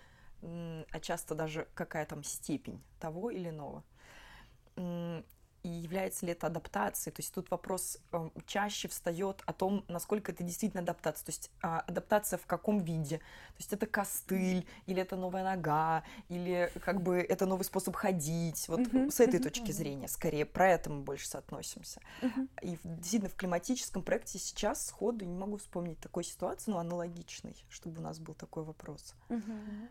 [0.43, 3.85] а часто даже какая там степень того или иного
[5.63, 7.15] и является ли это адаптацией.
[7.15, 11.27] То есть тут вопрос э, чаще встает о том, насколько это действительно адаптация.
[11.27, 13.19] То есть э, адаптация в каком виде.
[13.19, 18.69] То есть это костыль, или это новая нога, или как бы это новый способ ходить.
[18.69, 22.01] Вот uh-huh, с этой uh-huh, точки зрения скорее про это мы больше соотносимся.
[22.21, 22.49] Uh-huh.
[22.63, 28.01] И действительно в климатическом проекте сейчас сходу не могу вспомнить такой ситуации, но аналогичной, чтобы
[28.01, 29.15] у нас был такой вопрос.
[29.29, 29.89] Uh-huh.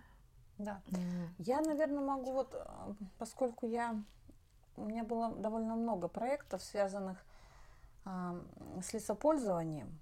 [0.57, 0.81] Да.
[0.91, 1.29] Mm.
[1.39, 4.03] Я, наверное, могу вот, э, поскольку я
[4.81, 7.23] у меня было довольно много проектов, связанных
[8.05, 8.41] э,
[8.81, 10.01] с лесопользованием,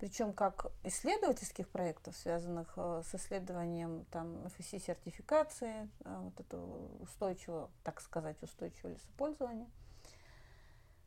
[0.00, 7.70] причем как исследовательских проектов, связанных э, с исследованием там FSC сертификации, э, вот этого устойчивого,
[7.84, 9.68] так сказать, устойчивого лесопользования.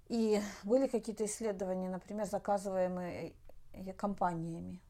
[0.08, 3.34] И были какие-то исследования, например, заказываемые
[3.98, 4.82] компаниями,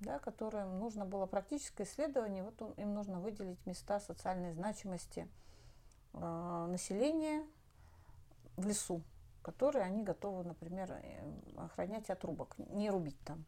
[0.00, 5.28] да, которым нужно было практическое исследование, вот им нужно выделить места социальной значимости–
[6.16, 7.44] э, населения
[8.56, 9.02] в лесу,
[9.42, 13.44] которые они готовы, например, э, охранять от рубок, не рубить там.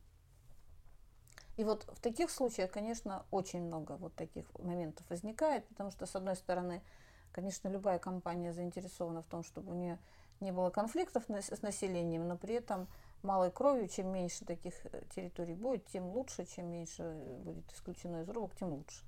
[1.57, 6.15] И вот в таких случаях, конечно, очень много вот таких моментов возникает, потому что, с
[6.15, 6.83] одной стороны,
[7.33, 9.99] конечно, любая компания заинтересована в том, чтобы у нее
[10.41, 12.87] не было конфликтов с населением, но при этом
[13.23, 18.29] малой кровью, чем меньше таких э, территорий будет, тем лучше, чем меньше будет исключено из
[18.29, 19.05] рубок, тем лучше.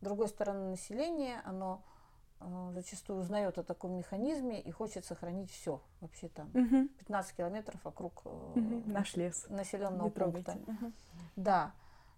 [0.00, 1.82] С другой стороны, население, оно
[2.72, 6.88] зачастую узнает о таком механизме и хочет сохранить все вообще там угу.
[6.98, 8.82] 15 километров вокруг угу.
[8.86, 10.58] наш лес населенного пункта.
[10.66, 10.92] Угу.
[11.36, 11.72] Да.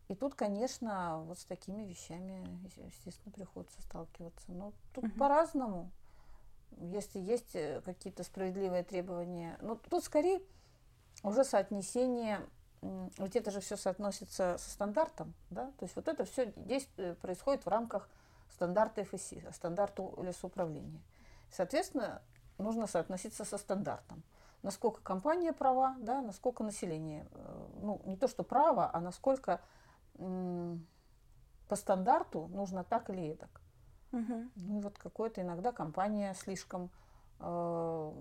[0.09, 2.47] И тут, конечно, вот с такими вещами,
[2.87, 4.51] естественно, приходится сталкиваться.
[4.51, 5.13] Но тут угу.
[5.19, 5.91] по-разному.
[6.81, 10.41] Если есть э, какие-то справедливые требования, но тут скорее
[11.23, 12.41] уже соотнесение,
[12.83, 17.65] ведь это же все соотносится со стандартом, да, то есть вот это все действие происходит
[17.65, 18.09] в рамках
[18.51, 21.03] стандарты ФСИ, стандарту лесоуправления.
[21.51, 22.23] Соответственно,
[22.59, 24.23] нужно соотноситься со стандартом.
[24.63, 29.61] Насколько компания права, да, насколько население, э, ну, не то что право, а насколько
[30.15, 33.61] по стандарту нужно так или так.
[34.11, 34.51] Угу.
[34.57, 36.91] Ну, и вот какое-то иногда компания слишком
[37.39, 38.13] э,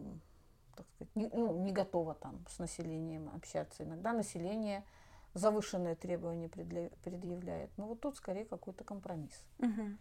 [0.78, 3.84] так сказать, не, ну, не готова там с населением общаться.
[3.84, 4.86] Иногда население
[5.34, 7.72] завышенные требования предъявляет.
[7.78, 9.44] Но вот тут скорее какой-то компромисс.
[9.60, 9.98] Угу.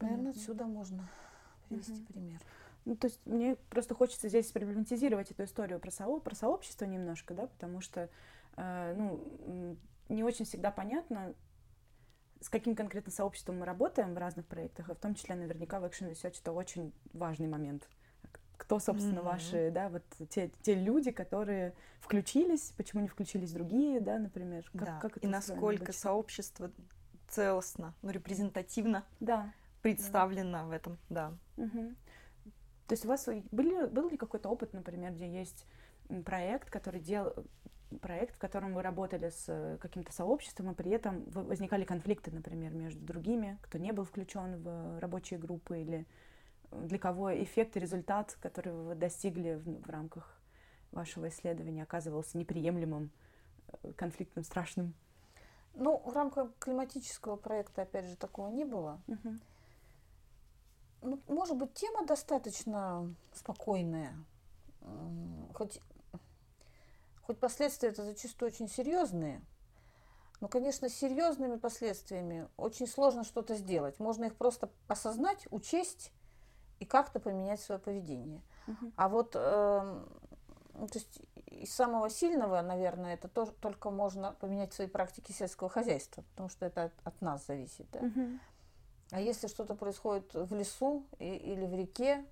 [0.00, 1.08] Наверное, отсюда можно
[1.68, 2.12] привести угу.
[2.12, 2.40] пример.
[2.84, 7.34] Ну, то есть мне просто хочется здесь проблематизировать эту историю про, со, про сообщество немножко,
[7.34, 8.08] да, потому что,
[8.56, 9.76] э, ну,
[10.08, 11.34] не очень всегда понятно,
[12.40, 15.84] с каким конкретно сообществом мы работаем в разных проектах, и в том числе наверняка в
[15.84, 17.86] Action Research это очень важный момент.
[18.56, 19.22] Кто, собственно, mm-hmm.
[19.22, 24.64] ваши, да, вот те, те люди, которые включились, почему не включились другие, да, например.
[24.72, 24.98] Как, да.
[24.98, 26.72] как это и насколько сообщество
[27.28, 29.04] целостно, ну, репрезентативно.
[29.20, 31.34] Да представлена в этом, да.
[31.56, 31.94] Угу.
[32.86, 35.66] То есть у вас были, был ли какой-то опыт, например, где есть
[36.24, 37.34] проект, который делал
[38.00, 42.74] проект, в котором вы работали с э, каким-то сообществом, и при этом возникали конфликты, например,
[42.74, 46.06] между другими, кто не был включен в рабочие группы, или
[46.70, 50.38] для кого эффект и результат, который вы достигли в, в рамках
[50.92, 53.10] вашего исследования, оказывался неприемлемым,
[53.82, 54.94] э, конфликтным, страшным?
[55.74, 59.00] Ну, в рамках климатического проекта, опять же, такого не было.
[59.06, 59.38] Uh-huh
[61.02, 64.14] ну, может быть, тема достаточно спокойная.
[65.54, 65.80] Хоть,
[67.22, 69.42] хоть последствия это зачастую очень серьезные,
[70.40, 73.98] но, конечно, с серьезными последствиями очень сложно что-то сделать.
[73.98, 76.12] Можно их просто осознать, учесть
[76.78, 78.40] и как-то поменять свое поведение.
[78.68, 78.92] Uh-huh.
[78.96, 80.04] А вот э,
[80.86, 86.22] то есть из самого сильного, наверное, это тоже только можно поменять свои практики сельского хозяйства,
[86.30, 87.86] потому что это от, от нас зависит.
[87.90, 87.98] Да?
[88.00, 88.38] Uh-huh.
[89.10, 92.24] А если что-то происходит в лесу и, или в реке,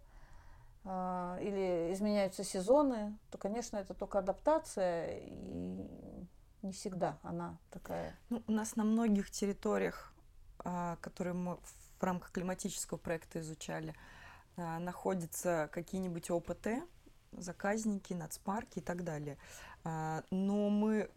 [0.85, 6.27] э, или изменяются сезоны, то, конечно, это только адаптация, и
[6.63, 8.15] не всегда она такая.
[8.29, 10.13] Ну, у нас на многих территориях,
[10.65, 11.59] э, которые мы
[11.99, 13.95] в рамках климатического проекта изучали,
[14.57, 16.69] э, находятся какие-нибудь ОПТ,
[17.33, 19.37] заказники, нацпарки и так далее.
[20.31, 21.11] Но мы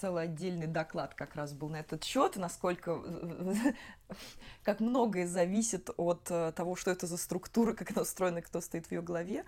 [0.00, 3.00] целый отдельный доклад как раз был на этот счет, насколько,
[4.62, 8.86] как многое зависит от э, того, что это за структура, как она устроена, кто стоит
[8.86, 9.44] в ее голове.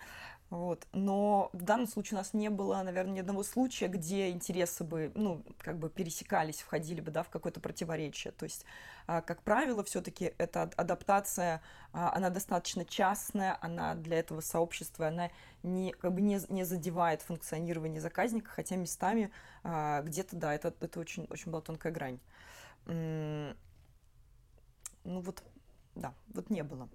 [0.52, 0.86] Вот.
[0.92, 5.10] Но в данном случае у нас не было, наверное, ни одного случая, где интересы бы,
[5.14, 8.32] ну, как бы пересекались, входили бы, да, в какое-то противоречие.
[8.32, 8.66] То есть,
[9.06, 11.62] а, как правило, все-таки эта адаптация,
[11.94, 15.30] а, она достаточно частная, она для этого сообщества, она
[15.62, 19.30] не, как бы не, не задевает функционирование заказника, хотя местами
[19.64, 22.18] а, где-то, да, это, это очень, очень была тонкая грань.
[22.84, 23.55] ну
[25.05, 25.42] вот,
[25.94, 26.90] да, вот не было.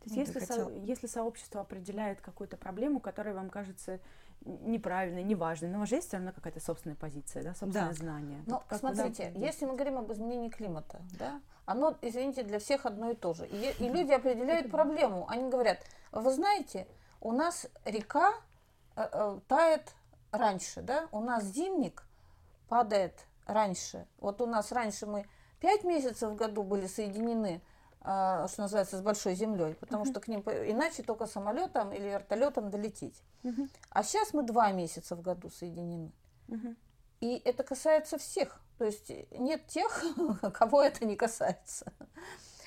[0.00, 0.68] То есть, если, хотел...
[0.68, 4.00] со, если сообщество определяет какую-то проблему, которая вам кажется
[4.40, 7.94] неправильной, неважной, но у вас же есть все равно какая-то собственная позиция, да, собственное да.
[7.94, 8.42] знание.
[8.46, 13.14] Ну, смотрите, если мы говорим об изменении климата, да, оно, извините, для всех одно и
[13.14, 13.46] то же.
[13.46, 15.26] И, и люди определяют проблему.
[15.28, 15.78] Они говорят,
[16.10, 16.86] вы знаете,
[17.20, 18.32] у нас река
[18.96, 19.94] э, э, тает
[20.32, 22.04] раньше, да, у нас зимник
[22.68, 24.06] падает раньше.
[24.18, 25.26] Вот у нас раньше мы
[25.60, 27.60] пять месяцев в году были соединены
[28.02, 30.10] что называется, с большой землей, потому uh-huh.
[30.10, 33.22] что к ним иначе только самолетом или вертолетом долететь.
[33.42, 33.68] Uh-huh.
[33.90, 36.12] А сейчас мы два месяца в году соединены.
[36.48, 36.76] Uh-huh.
[37.20, 38.60] И это касается всех.
[38.78, 40.02] То есть нет тех,
[40.54, 41.92] кого это не касается.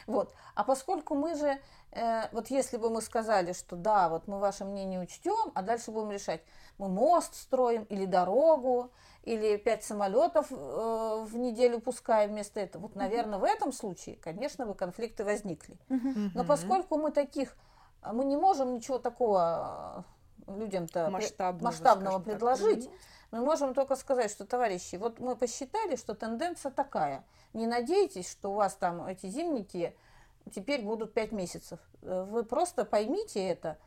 [0.08, 0.34] Вот.
[0.56, 1.60] А поскольку мы же,
[1.92, 5.92] э, вот если бы мы сказали, что да, вот мы ваше мнение учтем, а дальше
[5.92, 6.42] будем решать,
[6.78, 8.92] мы мост строим или дорогу,
[9.24, 12.84] или пять самолетов э, в неделю пускаем вместо этого.
[12.84, 15.78] Вот, наверное, в этом случае, конечно, бы конфликты возникли.
[16.34, 17.56] Но поскольку мы таких,
[18.12, 20.06] мы не можем ничего такого
[20.48, 22.94] э, людям-то масштабного, масштабного предложить, так.
[23.34, 27.26] Мы можем только сказать, что, товарищи, вот мы посчитали, что тенденция такая.
[27.54, 29.98] Не надейтесь, что у вас там эти зимники
[30.54, 31.80] теперь будут пять месяцев.
[32.04, 33.80] Э, вы просто поймите это.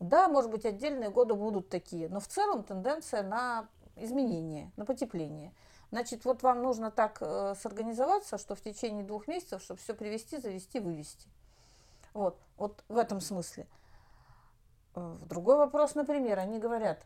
[0.00, 5.52] Да, может быть, отдельные годы будут такие, но в целом тенденция на изменения, на потепление.
[5.90, 10.38] Значит, вот вам нужно так э, сорганизоваться, что в течение двух месяцев, чтобы все привести,
[10.38, 11.28] завести, вывести.
[12.14, 13.66] Вот, вот в этом смысле.
[14.94, 17.04] Э, другой вопрос, например, они говорят,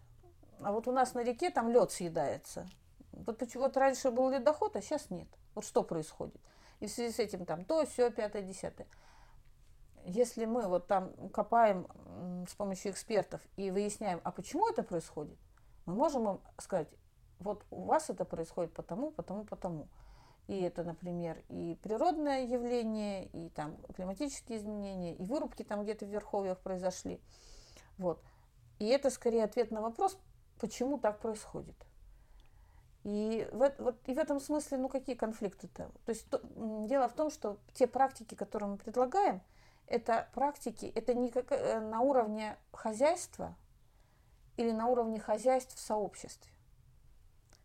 [0.63, 2.67] а вот у нас на реке там лед съедается.
[3.13, 5.29] Вот почему вот раньше был ледоход, а сейчас нет.
[5.55, 6.41] Вот что происходит?
[6.81, 8.87] И в связи с этим там то, все, пятое, десятое.
[10.05, 11.87] Если мы вот там копаем
[12.49, 15.37] с помощью экспертов и выясняем, а почему это происходит,
[15.87, 16.89] мы можем им сказать,
[17.41, 19.89] вот у вас это происходит потому, потому, потому.
[20.47, 26.09] И это, например, и природное явление, и там климатические изменения, и вырубки там где-то в
[26.09, 27.21] верховьях произошли.
[27.99, 28.23] Вот.
[28.79, 30.19] И это скорее ответ на вопрос,
[30.59, 31.77] почему так происходит.
[33.05, 35.91] И в, вот, и в этом смысле, ну какие конфликты-то?
[36.05, 36.41] То есть то,
[36.87, 39.41] дело в том, что те практики, которые мы предлагаем,
[39.87, 43.57] это практики, это не как, э, на уровне хозяйства,
[44.59, 46.53] или на уровне хозяйств в сообществе.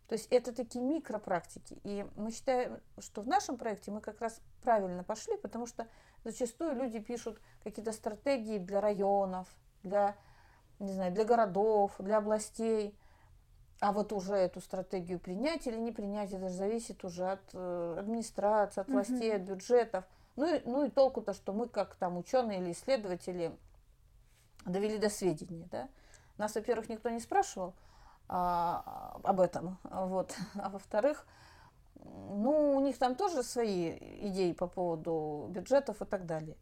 [0.08, 1.78] То есть это такие микропрактики.
[1.82, 5.88] И мы считаем, что в нашем проекте мы как раз правильно пошли, потому что
[6.24, 9.48] зачастую люди пишут какие-то стратегии для районов,
[9.82, 10.16] для,
[10.78, 12.94] не знаю, для городов, для областей.
[13.80, 17.96] А вот уже эту стратегию принять или не принять, это же зависит уже от э,
[17.98, 19.36] администрации, от властей, mm-hmm.
[19.36, 20.04] от бюджетов.
[20.36, 23.56] Ну и, ну и толку-то, что мы как там ученые или исследователи
[24.64, 25.88] довели до сведения, да.
[26.38, 27.74] Нас, во-первых, никто не спрашивал
[28.28, 30.34] а, об этом, вот.
[30.54, 31.26] а во-вторых,
[32.04, 33.96] ну, у них там тоже свои
[34.28, 36.56] идеи по поводу бюджетов и так далее.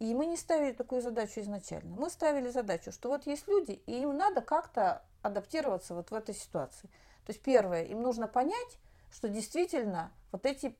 [0.00, 1.94] И мы не ставили такую задачу изначально.
[1.94, 6.34] Мы ставили задачу, что вот есть люди, и им надо как-то адаптироваться вот в этой
[6.34, 6.88] ситуации.
[7.24, 8.78] То есть первое, им нужно понять,
[9.12, 10.76] что действительно вот эти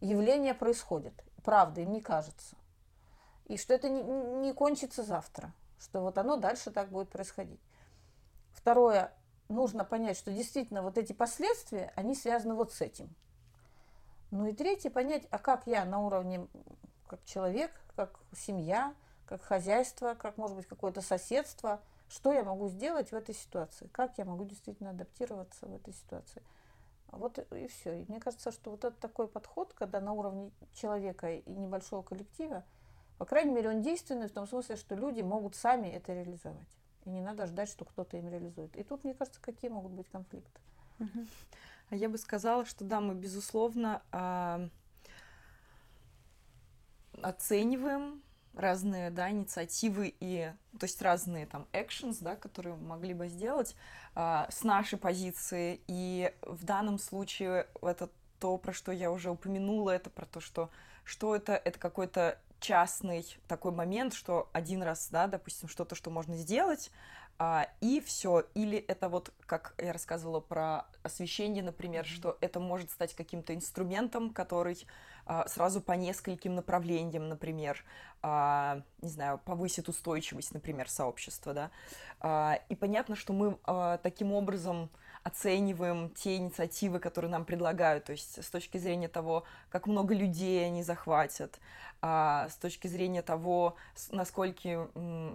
[0.00, 1.14] явления происходят.
[1.42, 2.54] Правда, им не кажется.
[3.46, 7.60] И что это не, не кончится завтра что вот оно дальше так будет происходить.
[8.52, 9.12] Второе,
[9.48, 13.14] нужно понять, что действительно вот эти последствия, они связаны вот с этим.
[14.30, 16.46] Ну и третье, понять, а как я на уровне
[17.08, 18.94] как человек, как семья,
[19.26, 24.16] как хозяйство, как может быть какое-то соседство, что я могу сделать в этой ситуации, как
[24.18, 26.42] я могу действительно адаптироваться в этой ситуации.
[27.08, 28.02] Вот и все.
[28.02, 32.64] И мне кажется, что вот это такой подход, когда на уровне человека и небольшого коллектива–
[33.18, 36.68] по крайней мере, он действенный в том смысле, что люди могут сами это реализовать.
[37.04, 38.76] И не надо ждать, что кто-то им реализует.
[38.76, 40.60] И тут, мне кажется, какие могут быть конфликты.
[41.90, 44.68] А я бы сказала, что да, мы, безусловно, э,
[47.22, 48.22] оцениваем
[48.54, 53.76] разные да, инициативы и то есть разные там actions, да, которые могли бы сделать
[54.14, 55.80] э, с нашей позиции.
[55.86, 58.10] И в данном случае это
[58.40, 60.70] то, про что я уже упомянула, это про то, что
[61.04, 66.36] что это, это какой-то частный такой момент, что один раз, да, допустим, что-то, что можно
[66.36, 66.90] сделать,
[67.38, 68.44] а, и все.
[68.54, 72.16] Или это вот, как я рассказывала про освещение, например, mm-hmm.
[72.16, 74.86] что это может стать каким-то инструментом, который
[75.24, 77.84] а, сразу по нескольким направлениям, например,
[78.22, 81.70] а, не знаю, повысит устойчивость, например, сообщества, да.
[82.20, 84.90] А, и понятно, что мы а, таким образом
[85.22, 90.64] оцениваем те инициативы, которые нам предлагают, то есть с точки зрения того, как много людей
[90.66, 91.58] они захватят,
[92.00, 93.76] а, с точки зрения того,
[94.10, 94.88] насколько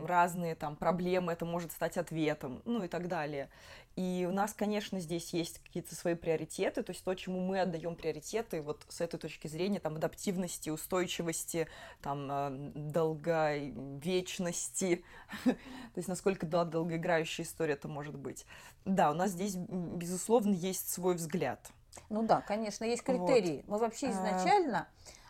[0.08, 3.50] разные там проблемы это может стать ответом, ну и так далее.
[3.96, 7.96] И у нас, конечно, здесь есть какие-то свои приоритеты, то есть то, чему мы отдаем
[7.96, 11.68] приоритеты, вот с этой точки зрения, там, адаптивности, устойчивости,
[12.02, 15.06] там, а, долговечности,
[15.44, 15.56] то
[15.96, 18.48] есть насколько да, долгоиграющая история это может быть.
[18.84, 21.70] Да, у нас здесь, безусловно, есть свой взгляд.
[22.10, 23.64] Ну да, конечно, есть критерии.
[23.68, 23.74] Вот.
[23.74, 24.12] Мы вообще а.
[24.12, 24.88] изначально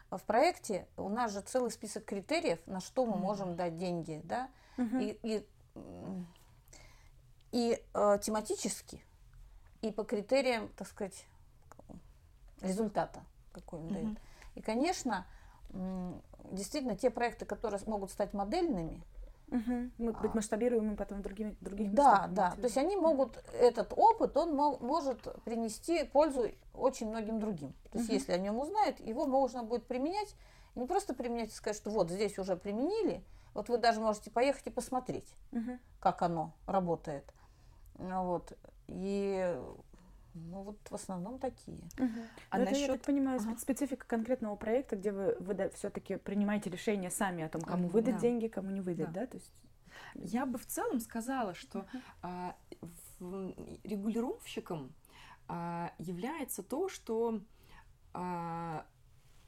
[0.09, 4.49] в проекте у нас же целый список критериев, на что мы можем дать деньги, да,
[4.77, 5.45] и, и
[7.53, 9.01] и э, тематически,
[9.81, 11.25] и по критериям, так сказать,
[12.61, 13.93] результата, какой он mm-hmm.
[13.93, 14.17] дает.
[14.55, 15.25] И, конечно,
[16.51, 19.01] действительно, те проекты, которые могут стать модельными,
[19.49, 19.91] Угу.
[19.99, 22.51] Мы быть масштабируемыми потом в других, других Да, местах, да.
[22.51, 27.73] То есть они могут, этот опыт, он мог, может принести пользу очень многим другим.
[27.91, 28.15] То есть угу.
[28.15, 30.35] если о нем узнают, его можно будет применять.
[30.73, 33.23] И не просто применять и сказать, что вот здесь уже применили,
[33.53, 35.77] вот вы даже можете поехать и посмотреть, угу.
[35.99, 37.31] как оно работает.
[38.03, 38.53] Ну вот.
[38.87, 39.57] И
[40.33, 41.77] ну вот в основном такие.
[41.97, 42.09] Угу.
[42.49, 42.77] А насчет...
[42.77, 43.57] я так понимаю, ага.
[43.57, 48.21] специфика конкретного проекта, где вы, вы все-таки принимаете решение сами о том, кому выдать да.
[48.21, 49.21] деньги, кому не выдать, да?
[49.21, 49.27] да?
[49.27, 49.51] То есть...
[50.15, 52.55] Я бы в целом сказала, что uh а,
[53.19, 54.93] в, регулировщиком
[55.47, 57.41] а, является то, что
[58.13, 58.85] а,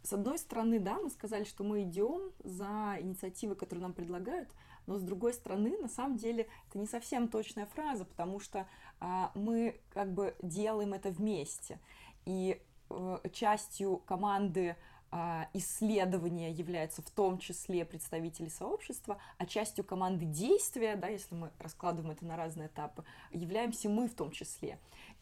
[0.03, 4.49] с одной стороны, да, мы сказали, что мы идем за инициативы, которые нам предлагают,
[4.87, 8.67] но с другой стороны, на самом деле, это не совсем точная фраза, потому что
[8.99, 11.79] а, мы как бы делаем это вместе.
[12.25, 14.75] И а, частью команды
[15.11, 21.51] а, исследования являются в том числе представители сообщества, а частью команды действия, да, если мы
[21.59, 24.79] раскладываем это на разные этапы, являемся мы в том числе.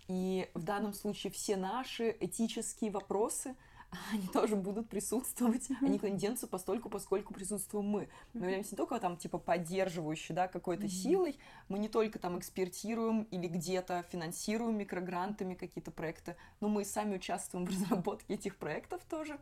[0.07, 3.55] И в данном случае все наши этические вопросы–
[4.12, 6.06] они тоже будут присутствовать, mm-hmm.
[6.06, 8.10] они денутся постольку, поскольку присутствуем мы.
[8.34, 10.89] Мы являемся не только там, типа, поддерживающей, да, какой-то mm-hmm.
[10.89, 11.39] силой,
[11.70, 17.66] мы не только там экспертируем или где-то финансируем микрогрантами какие-то проекты, но мы сами участвуем
[17.66, 19.39] в разработке этих проектов тоже,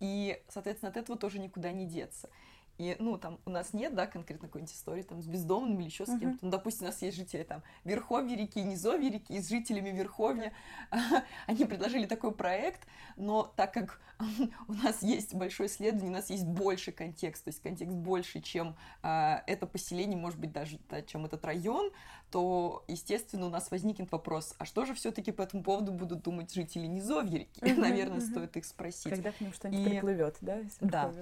[0.00, 2.30] и, соответственно, от этого тоже никуда не деться.
[2.78, 6.06] И, ну, там у нас нет, да, конкретно какой-нибудь истории там с бездомными или еще
[6.06, 6.38] с кем-то.
[6.42, 10.52] Ну, допустим, у нас есть жители там Верховья реки, Низовья реки, с жителями Верховья.
[11.46, 14.00] Они предложили такой проект, но так как
[14.68, 18.76] у нас есть большое исследование, у нас есть больше контекст, то есть контекст больше, чем
[19.02, 21.90] э, это поселение, может быть, даже да, чем этот район,
[22.30, 26.52] то, естественно, у нас возникнет вопрос, а что же все-таки по этому поводу будут думать
[26.52, 27.72] жители Низовья реки?
[27.76, 29.10] Наверное, стоит их спросить.
[29.10, 29.90] Когда к ним что-нибудь и...
[29.90, 30.58] приплывет, да?
[30.80, 31.12] Да.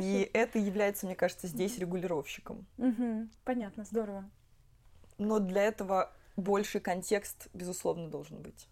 [0.00, 2.66] И это является, мне кажется, здесь регулировщиком.
[3.44, 4.28] Понятно, здорово.
[5.18, 8.68] Но для этого больший контекст, безусловно, должен быть.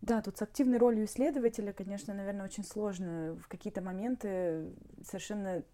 [0.00, 3.36] Да, тут с активной ролью исследователя, конечно, наверное, очень сложно.
[3.42, 4.72] В какие-то моменты
[5.04, 5.64] совершенно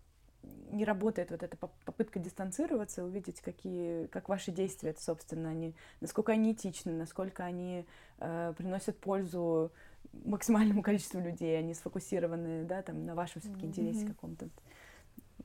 [0.70, 6.52] не работает вот эта попытка дистанцироваться, увидеть, какие, как ваши действия, собственно, они, насколько они
[6.52, 7.86] этичны, насколько они
[8.18, 9.72] э, приносят пользу
[10.12, 14.08] максимальному количеству людей, они сфокусированы, да, там, на вашем все-таки интересе mm-hmm.
[14.08, 14.48] каком-то.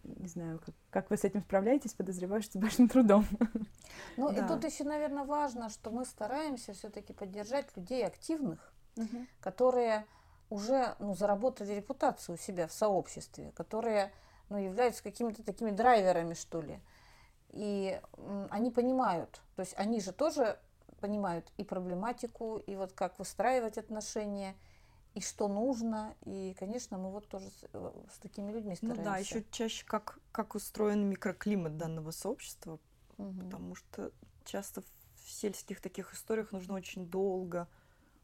[0.04, 3.26] Не знаю, как, как вы с этим справляетесь, подозреваю, что с большим трудом.
[4.18, 4.46] Ну, да.
[4.46, 9.28] и тут еще, наверное, важно, что мы стараемся все-таки поддержать людей активных, mm-hmm.
[9.40, 10.06] которые
[10.50, 14.12] уже ну, заработали репутацию у себя в сообществе, которые
[14.50, 16.80] ну, являются какими-то такими драйверами, что ли.
[17.52, 18.00] И
[18.50, 20.60] они понимают, то есть они же тоже
[21.00, 24.56] понимают и проблематику, и вот как выстраивать отношения,
[25.16, 26.16] и что нужно.
[26.26, 29.02] И, конечно, мы вот тоже с, э, с такими людьми стараемся.
[29.02, 32.80] Ну да, еще чаще как, как устроен микроклимат данного сообщества,
[33.18, 33.40] угу.
[33.40, 34.12] потому что
[34.46, 37.68] часто в сельских таких историях нужно очень долго,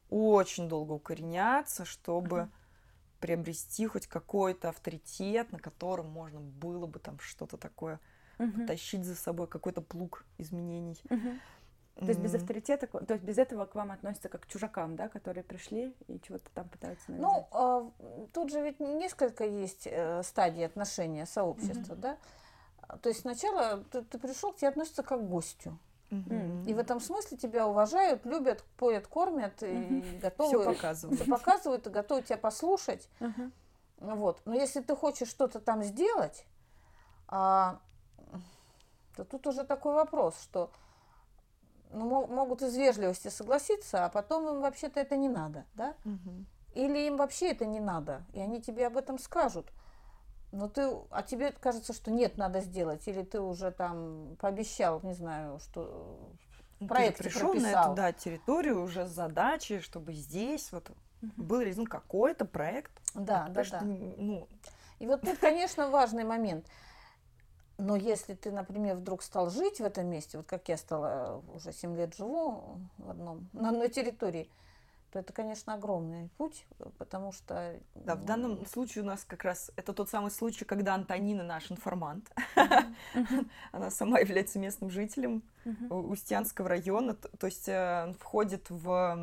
[0.09, 2.43] очень долго укореняться, чтобы...
[2.43, 2.49] Угу
[3.25, 7.99] приобрести хоть какой-то авторитет, на котором можно было бы там что-то такое
[8.37, 8.51] угу.
[8.51, 10.99] потащить за собой, какой-то плуг изменений.
[11.09, 11.39] Угу.
[11.97, 15.07] То есть без авторитета, то есть без этого к вам относятся как к чужакам, да,
[15.07, 17.45] которые пришли и чего-то там пытаются навязать?
[17.53, 22.01] Ну, э, тут же ведь несколько есть э, стадий отношения сообщества, угу.
[22.01, 22.17] да.
[23.01, 25.79] То есть сначала ты, ты пришел, к тебе относятся как к гостю.
[26.11, 26.63] Угу.
[26.67, 31.21] И в этом смысле тебя уважают, любят, поят, кормят и готовы все показывают.
[31.21, 33.09] Все показывают и готовы тебя послушать.
[33.21, 33.51] Угу.
[33.99, 34.41] Вот.
[34.43, 36.45] Но если ты хочешь что-то там сделать,
[37.29, 37.79] а,
[39.15, 40.71] то тут уже такой вопрос, что
[41.95, 45.95] ну, могут из вежливости согласиться, а потом им вообще-то это не надо, да?
[46.05, 46.45] Угу.
[46.75, 49.71] Или им вообще это не надо, и они тебе об этом скажут.
[50.51, 55.13] Но ты, а тебе кажется, что нет, надо сделать, или ты уже там пообещал, не
[55.13, 56.31] знаю, что
[56.79, 57.71] ну, проект пришел прописал.
[57.71, 61.31] на эту да, территорию уже с задачей, чтобы здесь вот угу.
[61.37, 62.91] был реализован какой-то проект.
[63.13, 63.81] Да, да, да.
[63.81, 64.47] Ну...
[64.99, 66.65] И вот тут, конечно, важный момент.
[67.77, 71.73] Но если ты, например, вдруг стал жить в этом месте, вот как я стала, уже
[71.73, 74.49] 7 лет живу в одном, на одной территории,
[75.11, 76.65] то это, конечно, огромный путь,
[76.97, 77.79] потому что...
[77.95, 81.71] Да, в данном случае у нас как раз это тот самый случай, когда Антонина наш
[81.71, 82.29] информант.
[83.71, 85.41] Она сама является местным жителем
[85.89, 89.15] Устьянского района, то есть э, входит в,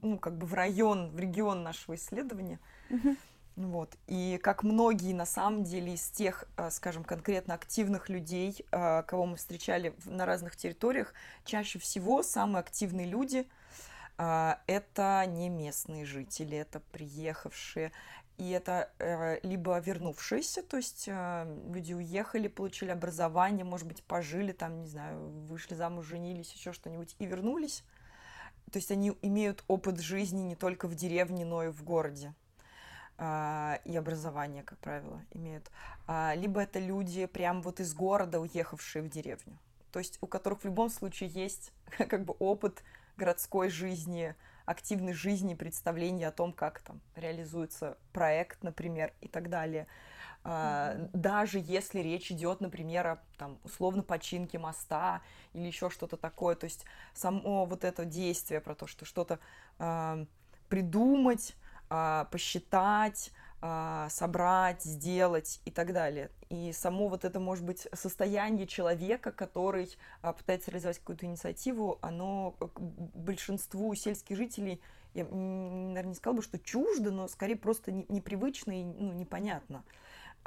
[0.00, 2.58] ну, как бы в район, в регион нашего исследования.
[3.58, 3.96] Вот.
[4.06, 9.26] И как многие, на самом деле, из тех, э, скажем, конкретно активных людей, э, кого
[9.26, 11.12] мы встречали на разных территориях,
[11.44, 13.46] чаще всего самые активные люди–
[14.20, 17.92] а, это не местные жители, это приехавшие.
[18.36, 24.52] И это э, либо вернувшиеся, то есть э, люди уехали, получили образование, может быть, пожили
[24.52, 27.82] там, не знаю, вышли замуж, женились, еще что-нибудь, и вернулись.
[28.70, 32.32] То есть они имеют опыт жизни не только в деревне, но и в городе.
[33.18, 35.70] Э, и образование, как правило, имеют.
[36.06, 39.58] А, либо это люди прям вот из города, уехавшие в деревню.
[39.90, 42.82] То есть у которых в любом случае есть как бы опыт
[43.16, 49.88] городской жизни, активной жизни, представления о том, как там реализуется проект, например, и так далее.
[50.44, 51.10] Mm-hmm.
[51.12, 55.20] Даже если речь идет, например, о там, условно починке моста
[55.52, 59.40] или еще что-то такое, то есть само вот это действие про то, что что-то
[59.78, 60.26] э,
[60.68, 61.56] придумать,
[62.30, 66.30] посчитать, а, собрать, сделать и так далее.
[66.48, 69.90] И само вот это, может быть, состояние человека, который
[70.22, 74.80] а, пытается реализовать какую-то инициативу, оно большинству сельских жителей,
[75.14, 79.82] я, наверное, не сказала бы, что чуждо, но скорее просто непривычно и ну, непонятно.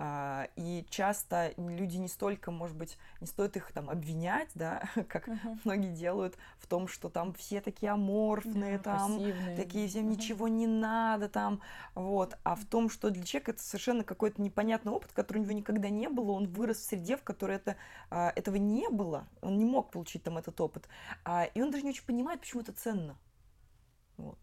[0.03, 5.27] А, и часто люди не столько, может быть, не стоит их там обвинять, да, как
[5.27, 5.59] uh-huh.
[5.63, 9.55] многие делают в том, что там все такие аморфные, да, там пассивные.
[9.55, 10.15] такие всем uh-huh.
[10.15, 11.61] ничего не надо, там,
[11.93, 15.53] вот, а в том, что для человека это совершенно какой-то непонятный опыт, который у него
[15.53, 17.75] никогда не было, он вырос в среде, в которой это,
[18.09, 20.87] а, этого не было, он не мог получить там этот опыт,
[21.23, 23.15] а, и он даже не очень понимает, почему это ценно,
[24.17, 24.39] вот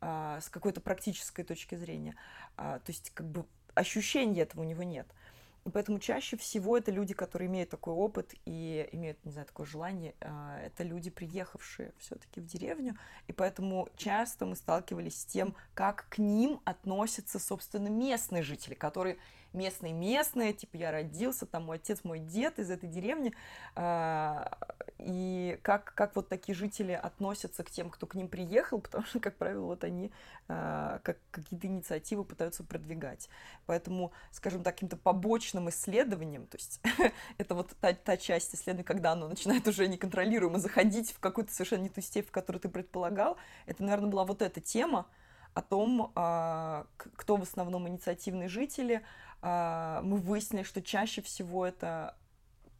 [0.00, 2.14] с какой-то практической точки зрения.
[2.54, 3.46] То есть, как бы
[3.78, 5.06] ощущения этого у него нет.
[5.64, 9.66] И поэтому чаще всего это люди, которые имеют такой опыт и имеют, не знаю, такое
[9.66, 15.54] желание, а, это люди, приехавшие все-таки в деревню, и поэтому часто мы сталкивались с тем,
[15.74, 19.18] как к ним относятся, собственно, местные жители, которые
[19.52, 23.34] местные-местные, типа я родился, там мой отец, мой дед из этой деревни,
[23.74, 24.58] а,
[24.98, 29.20] и как, как вот такие жители относятся к тем, кто к ним приехал, потому что,
[29.20, 30.12] как правило, вот они
[30.48, 33.28] а, как какие-то инициативы пытаются продвигать.
[33.66, 36.80] Поэтому, скажем так, каким-то побочным исследованием, то есть
[37.38, 41.82] это вот та, та часть исследования, когда оно начинает уже неконтролируемо заходить в какую-то совершенно
[41.82, 43.36] не ту степь, в которую ты предполагал,
[43.66, 45.06] это, наверное, была вот эта тема,
[45.54, 49.02] о том, а, кто в основном инициативные жители,
[49.40, 52.16] мы выяснили, что чаще всего это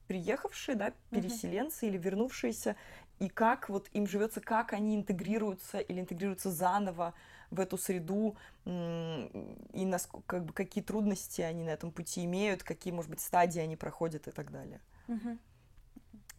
[0.08, 1.88] приехавшие, да, переселенцы uh-huh.
[1.90, 2.76] или вернувшиеся,
[3.20, 7.14] и как вот им живется, как они интегрируются или интегрируются заново
[7.50, 12.92] в эту среду, и насколько, как бы, какие трудности они на этом пути имеют, какие,
[12.92, 14.80] может быть, стадии они проходят и так далее.
[15.08, 15.38] Uh-huh.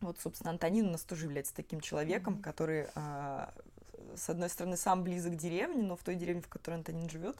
[0.02, 2.44] Вот, собственно, Антонин у нас тоже является таким человеком, uh-huh.
[2.44, 3.54] который, а,
[4.16, 7.38] с одной стороны, сам близок к деревне, но в той деревне, в которой Антонин живет,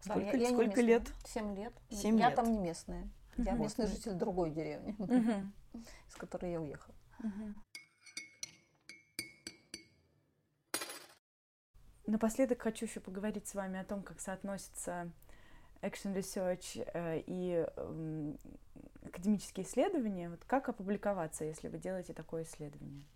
[0.00, 1.02] Сколько, я, я сколько лет?
[1.24, 1.72] Семь лет.
[1.90, 2.36] Семь я лет.
[2.36, 3.08] там не местная.
[3.36, 3.64] Я вот.
[3.64, 4.96] местный житель другой деревни,
[6.08, 6.94] из которой я уехала.
[12.06, 15.12] Напоследок хочу еще поговорить с вами о том, как соотносится
[15.80, 17.66] action research э, и
[19.06, 20.28] академические исследования.
[20.28, 23.06] Вот как опубликоваться, если вы делаете такое исследование?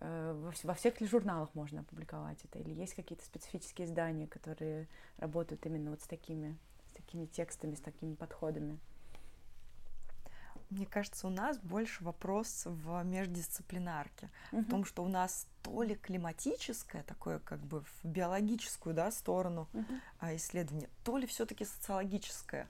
[0.00, 2.58] Э, во всех ли журналах можно опубликовать это?
[2.58, 4.88] Или есть какие-то специфические издания, которые
[5.18, 6.56] работают именно вот с такими,
[6.90, 8.78] с такими текстами, с такими подходами?
[10.70, 14.62] Мне кажется, у нас больше вопрос в междисциплинарке, uh-huh.
[14.62, 19.68] в том, что у нас то ли климатическое, такое как бы в биологическую да, сторону
[19.72, 20.36] uh-huh.
[20.36, 22.68] исследование, то ли все-таки социологическое.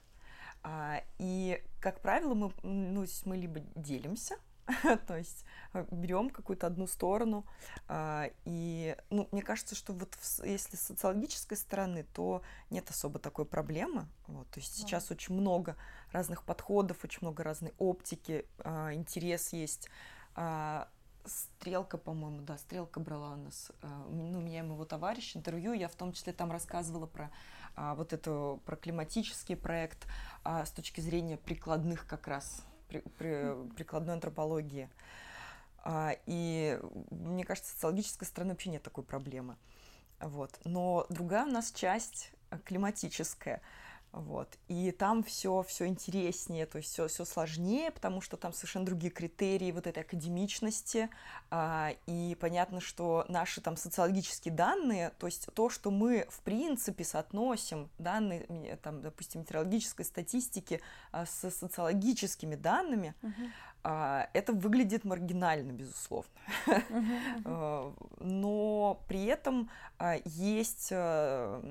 [0.63, 4.35] А, и, как правило, мы, ну, мы либо делимся
[5.07, 7.45] то есть э, берем какую-то одну сторону.
[7.87, 13.45] А, и ну, мне кажется, что вот если с социологической стороны, то нет особо такой
[13.45, 14.07] проблемы.
[14.27, 15.75] Вот, то есть сейчас очень много
[16.11, 19.89] разных подходов, очень много разной оптики, а, интерес есть.
[20.35, 20.87] А,
[21.23, 23.71] Стрелка, по-моему, да, Стрелка брала у нас,
[24.09, 27.29] ну, меня и моего товарища интервью, я в том числе там рассказывала про
[27.75, 30.07] вот это, про климатический проект
[30.43, 34.89] с точки зрения прикладных как раз при, при, прикладной антропологии.
[35.83, 36.79] А, и
[37.09, 39.55] мне кажется, с социологической стороны вообще нет такой проблемы.
[40.19, 40.59] Вот.
[40.65, 43.61] Но другая у нас часть э, климатическая.
[44.11, 44.57] Вот.
[44.67, 49.11] И там все, все интереснее, то есть все, все сложнее, потому что там совершенно другие
[49.11, 51.09] критерии вот этой академичности.
[51.49, 57.05] А, и понятно, что наши там социологические данные, то есть то, что мы в принципе
[57.05, 60.81] соотносим данные, там, допустим, метеорологической статистики
[61.13, 64.27] а, с социологическими данными, uh-huh.
[64.33, 66.31] это выглядит маргинально, безусловно.
[66.67, 66.83] Uh-huh,
[67.45, 68.17] uh-huh.
[68.19, 69.69] Но при этом
[70.25, 71.61] есть а,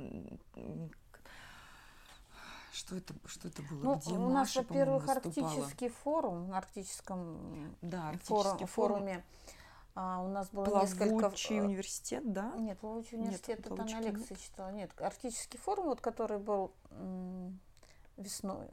[2.81, 3.83] что это, что это было?
[3.83, 9.25] Ну, Где у нас, во-первых, арктический форум, на арктическом да, форум, форуме.
[9.95, 11.65] А, у нас было Плавучий несколько...
[11.65, 12.53] университет, да?
[12.57, 14.41] Нет, Плавучий университет, Нет, это на лекции нет.
[14.41, 14.71] читала.
[14.71, 16.73] Нет, арктический форум, вот, который был
[18.17, 18.67] весной,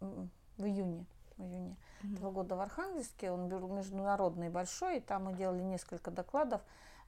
[0.00, 0.26] э,
[0.58, 2.16] в июне, в июне mm-hmm.
[2.16, 6.60] этого года в Архангельске, он был международный большой, и там мы делали несколько докладов,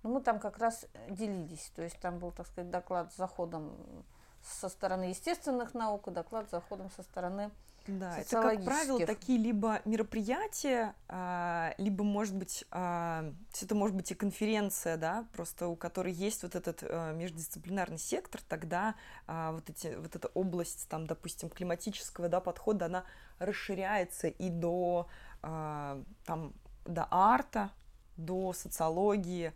[0.02, 4.04] но мы там как раз делились, то есть там был, так сказать, доклад с заходом
[4.44, 7.50] со стороны естественных наук и доклад за ходом со стороны
[7.86, 14.10] да, это, как правило, такие либо мероприятия, а, либо, может быть, а, это может быть
[14.12, 18.94] и конференция, да, просто у которой есть вот этот а, междисциплинарный сектор, тогда
[19.26, 23.04] вот, эти, вот эта область, там, допустим, климатического да, подхода, она
[23.38, 25.08] расширяется и до,
[25.40, 26.52] там,
[26.84, 27.70] до арта,
[28.16, 29.52] до социологии,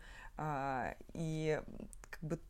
[1.14, 1.62] и
[2.10, 2.40] как бы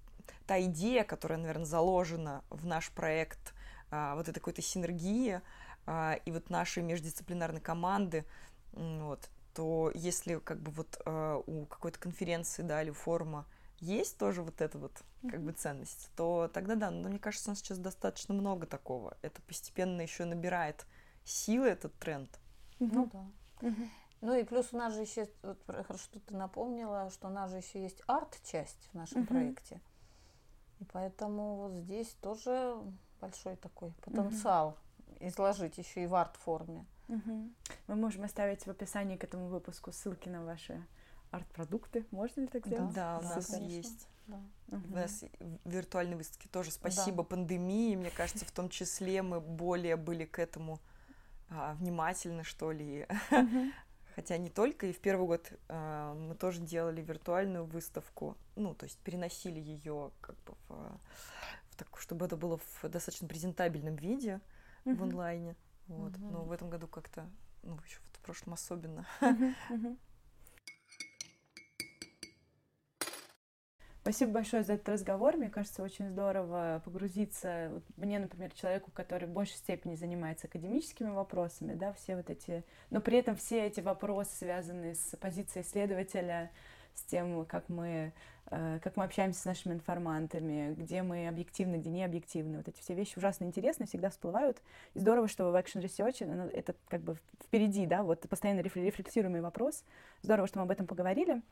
[0.47, 3.55] та идея, которая, наверное, заложена в наш проект,
[3.90, 5.40] а, вот этой какой-то синергии
[5.86, 8.24] а, и вот нашей междисциплинарной команды,
[8.72, 13.47] вот, то если как бы вот а, у какой-то конференции, да, или форума
[13.78, 14.92] есть тоже вот эта вот
[15.28, 19.16] как бы ценность, то тогда да, но мне кажется, у нас сейчас достаточно много такого.
[19.22, 20.86] Это постепенно еще набирает
[21.24, 22.30] силы этот тренд.
[22.78, 23.70] Ну да.
[24.22, 27.51] Ну и плюс у нас же еще, вот, хорошо, что ты напомнила, что у нас
[27.51, 29.28] же еще есть арт-часть в нашем угу.
[29.28, 29.80] проекте.
[30.80, 32.76] И поэтому вот здесь тоже
[33.20, 34.76] большой такой потенциал
[35.08, 35.28] угу.
[35.28, 36.84] изложить еще и в арт-форме.
[37.08, 37.50] Угу.
[37.88, 40.84] Мы можем оставить в описании к этому выпуску ссылки на ваши
[41.30, 42.06] арт-продукты.
[42.10, 42.94] Можно ли так сделать?
[42.94, 43.74] Да, да у нас конечно.
[43.74, 44.08] есть.
[44.26, 44.40] Да.
[44.68, 44.82] Угу.
[44.90, 45.24] У нас
[45.64, 47.28] виртуальные выставки тоже спасибо да.
[47.30, 47.96] пандемии.
[47.96, 50.80] Мне кажется, в том числе мы более были к этому
[51.48, 53.06] а, внимательны, что ли.
[53.30, 53.70] Угу.
[54.16, 58.84] Хотя не только, и в первый год э, мы тоже делали виртуальную выставку, ну, то
[58.84, 61.00] есть переносили ее как бы в,
[61.68, 64.40] в так, чтобы это было в достаточно презентабельном виде
[64.86, 65.54] в онлайне.
[65.86, 66.16] Вот.
[66.18, 67.28] Но в этом году как-то,
[67.62, 69.06] ну, еще в прошлом особенно.
[74.07, 75.36] Спасибо большое за этот разговор.
[75.36, 77.70] Мне кажется, очень здорово погрузиться.
[77.72, 82.62] Вот мне, например, человеку, который в большей степени занимается академическими вопросами, да, все вот эти,
[82.90, 86.52] но при этом все эти вопросы, связанные с позицией исследователя,
[86.94, 88.12] с тем, как мы,
[88.52, 92.59] э, как мы общаемся с нашими информантами, где мы объективны, где не объективны.
[92.59, 94.62] Вот эти все вещи ужасно интересны, всегда всплывают.
[94.94, 99.40] И здорово, что в Action Research ну, это как бы впереди, да, вот постоянно рефлексируемый
[99.40, 99.82] вопрос.
[100.22, 101.42] Здорово, что мы об этом поговорили.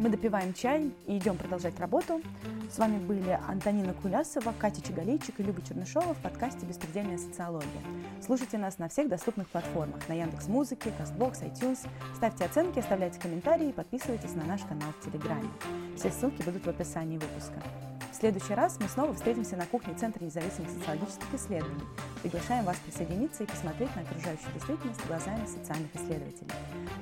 [0.00, 2.22] Мы допиваем чай и идем продолжать работу.
[2.72, 7.68] С вами были Антонина Кулясова, Катя Чигалейчик и Люба Чернышова в подкасте «Беспредельная социология».
[8.24, 11.86] Слушайте нас на всех доступных платформах, на Яндекс Музыке, Castbox, iTunes.
[12.16, 15.50] Ставьте оценки, оставляйте комментарии и подписывайтесь на наш канал в Телеграме.
[15.98, 17.62] Все ссылки будут в описании выпуска.
[18.10, 21.84] В следующий раз мы снова встретимся на кухне Центра независимых социологических исследований.
[22.22, 26.52] Приглашаем вас присоединиться и посмотреть на окружающую действительность глазами социальных исследователей.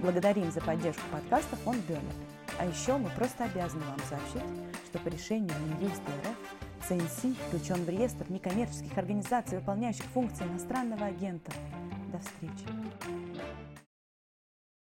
[0.01, 2.38] Благодарим за поддержку подкаста фонд Бёрнер.
[2.59, 4.49] А еще мы просто обязаны вам сообщить,
[4.87, 11.53] что по решению Минюста РФ ЦНС включен в реестр некоммерческих организаций, выполняющих функции иностранного агента.
[12.13, 12.65] До встречи!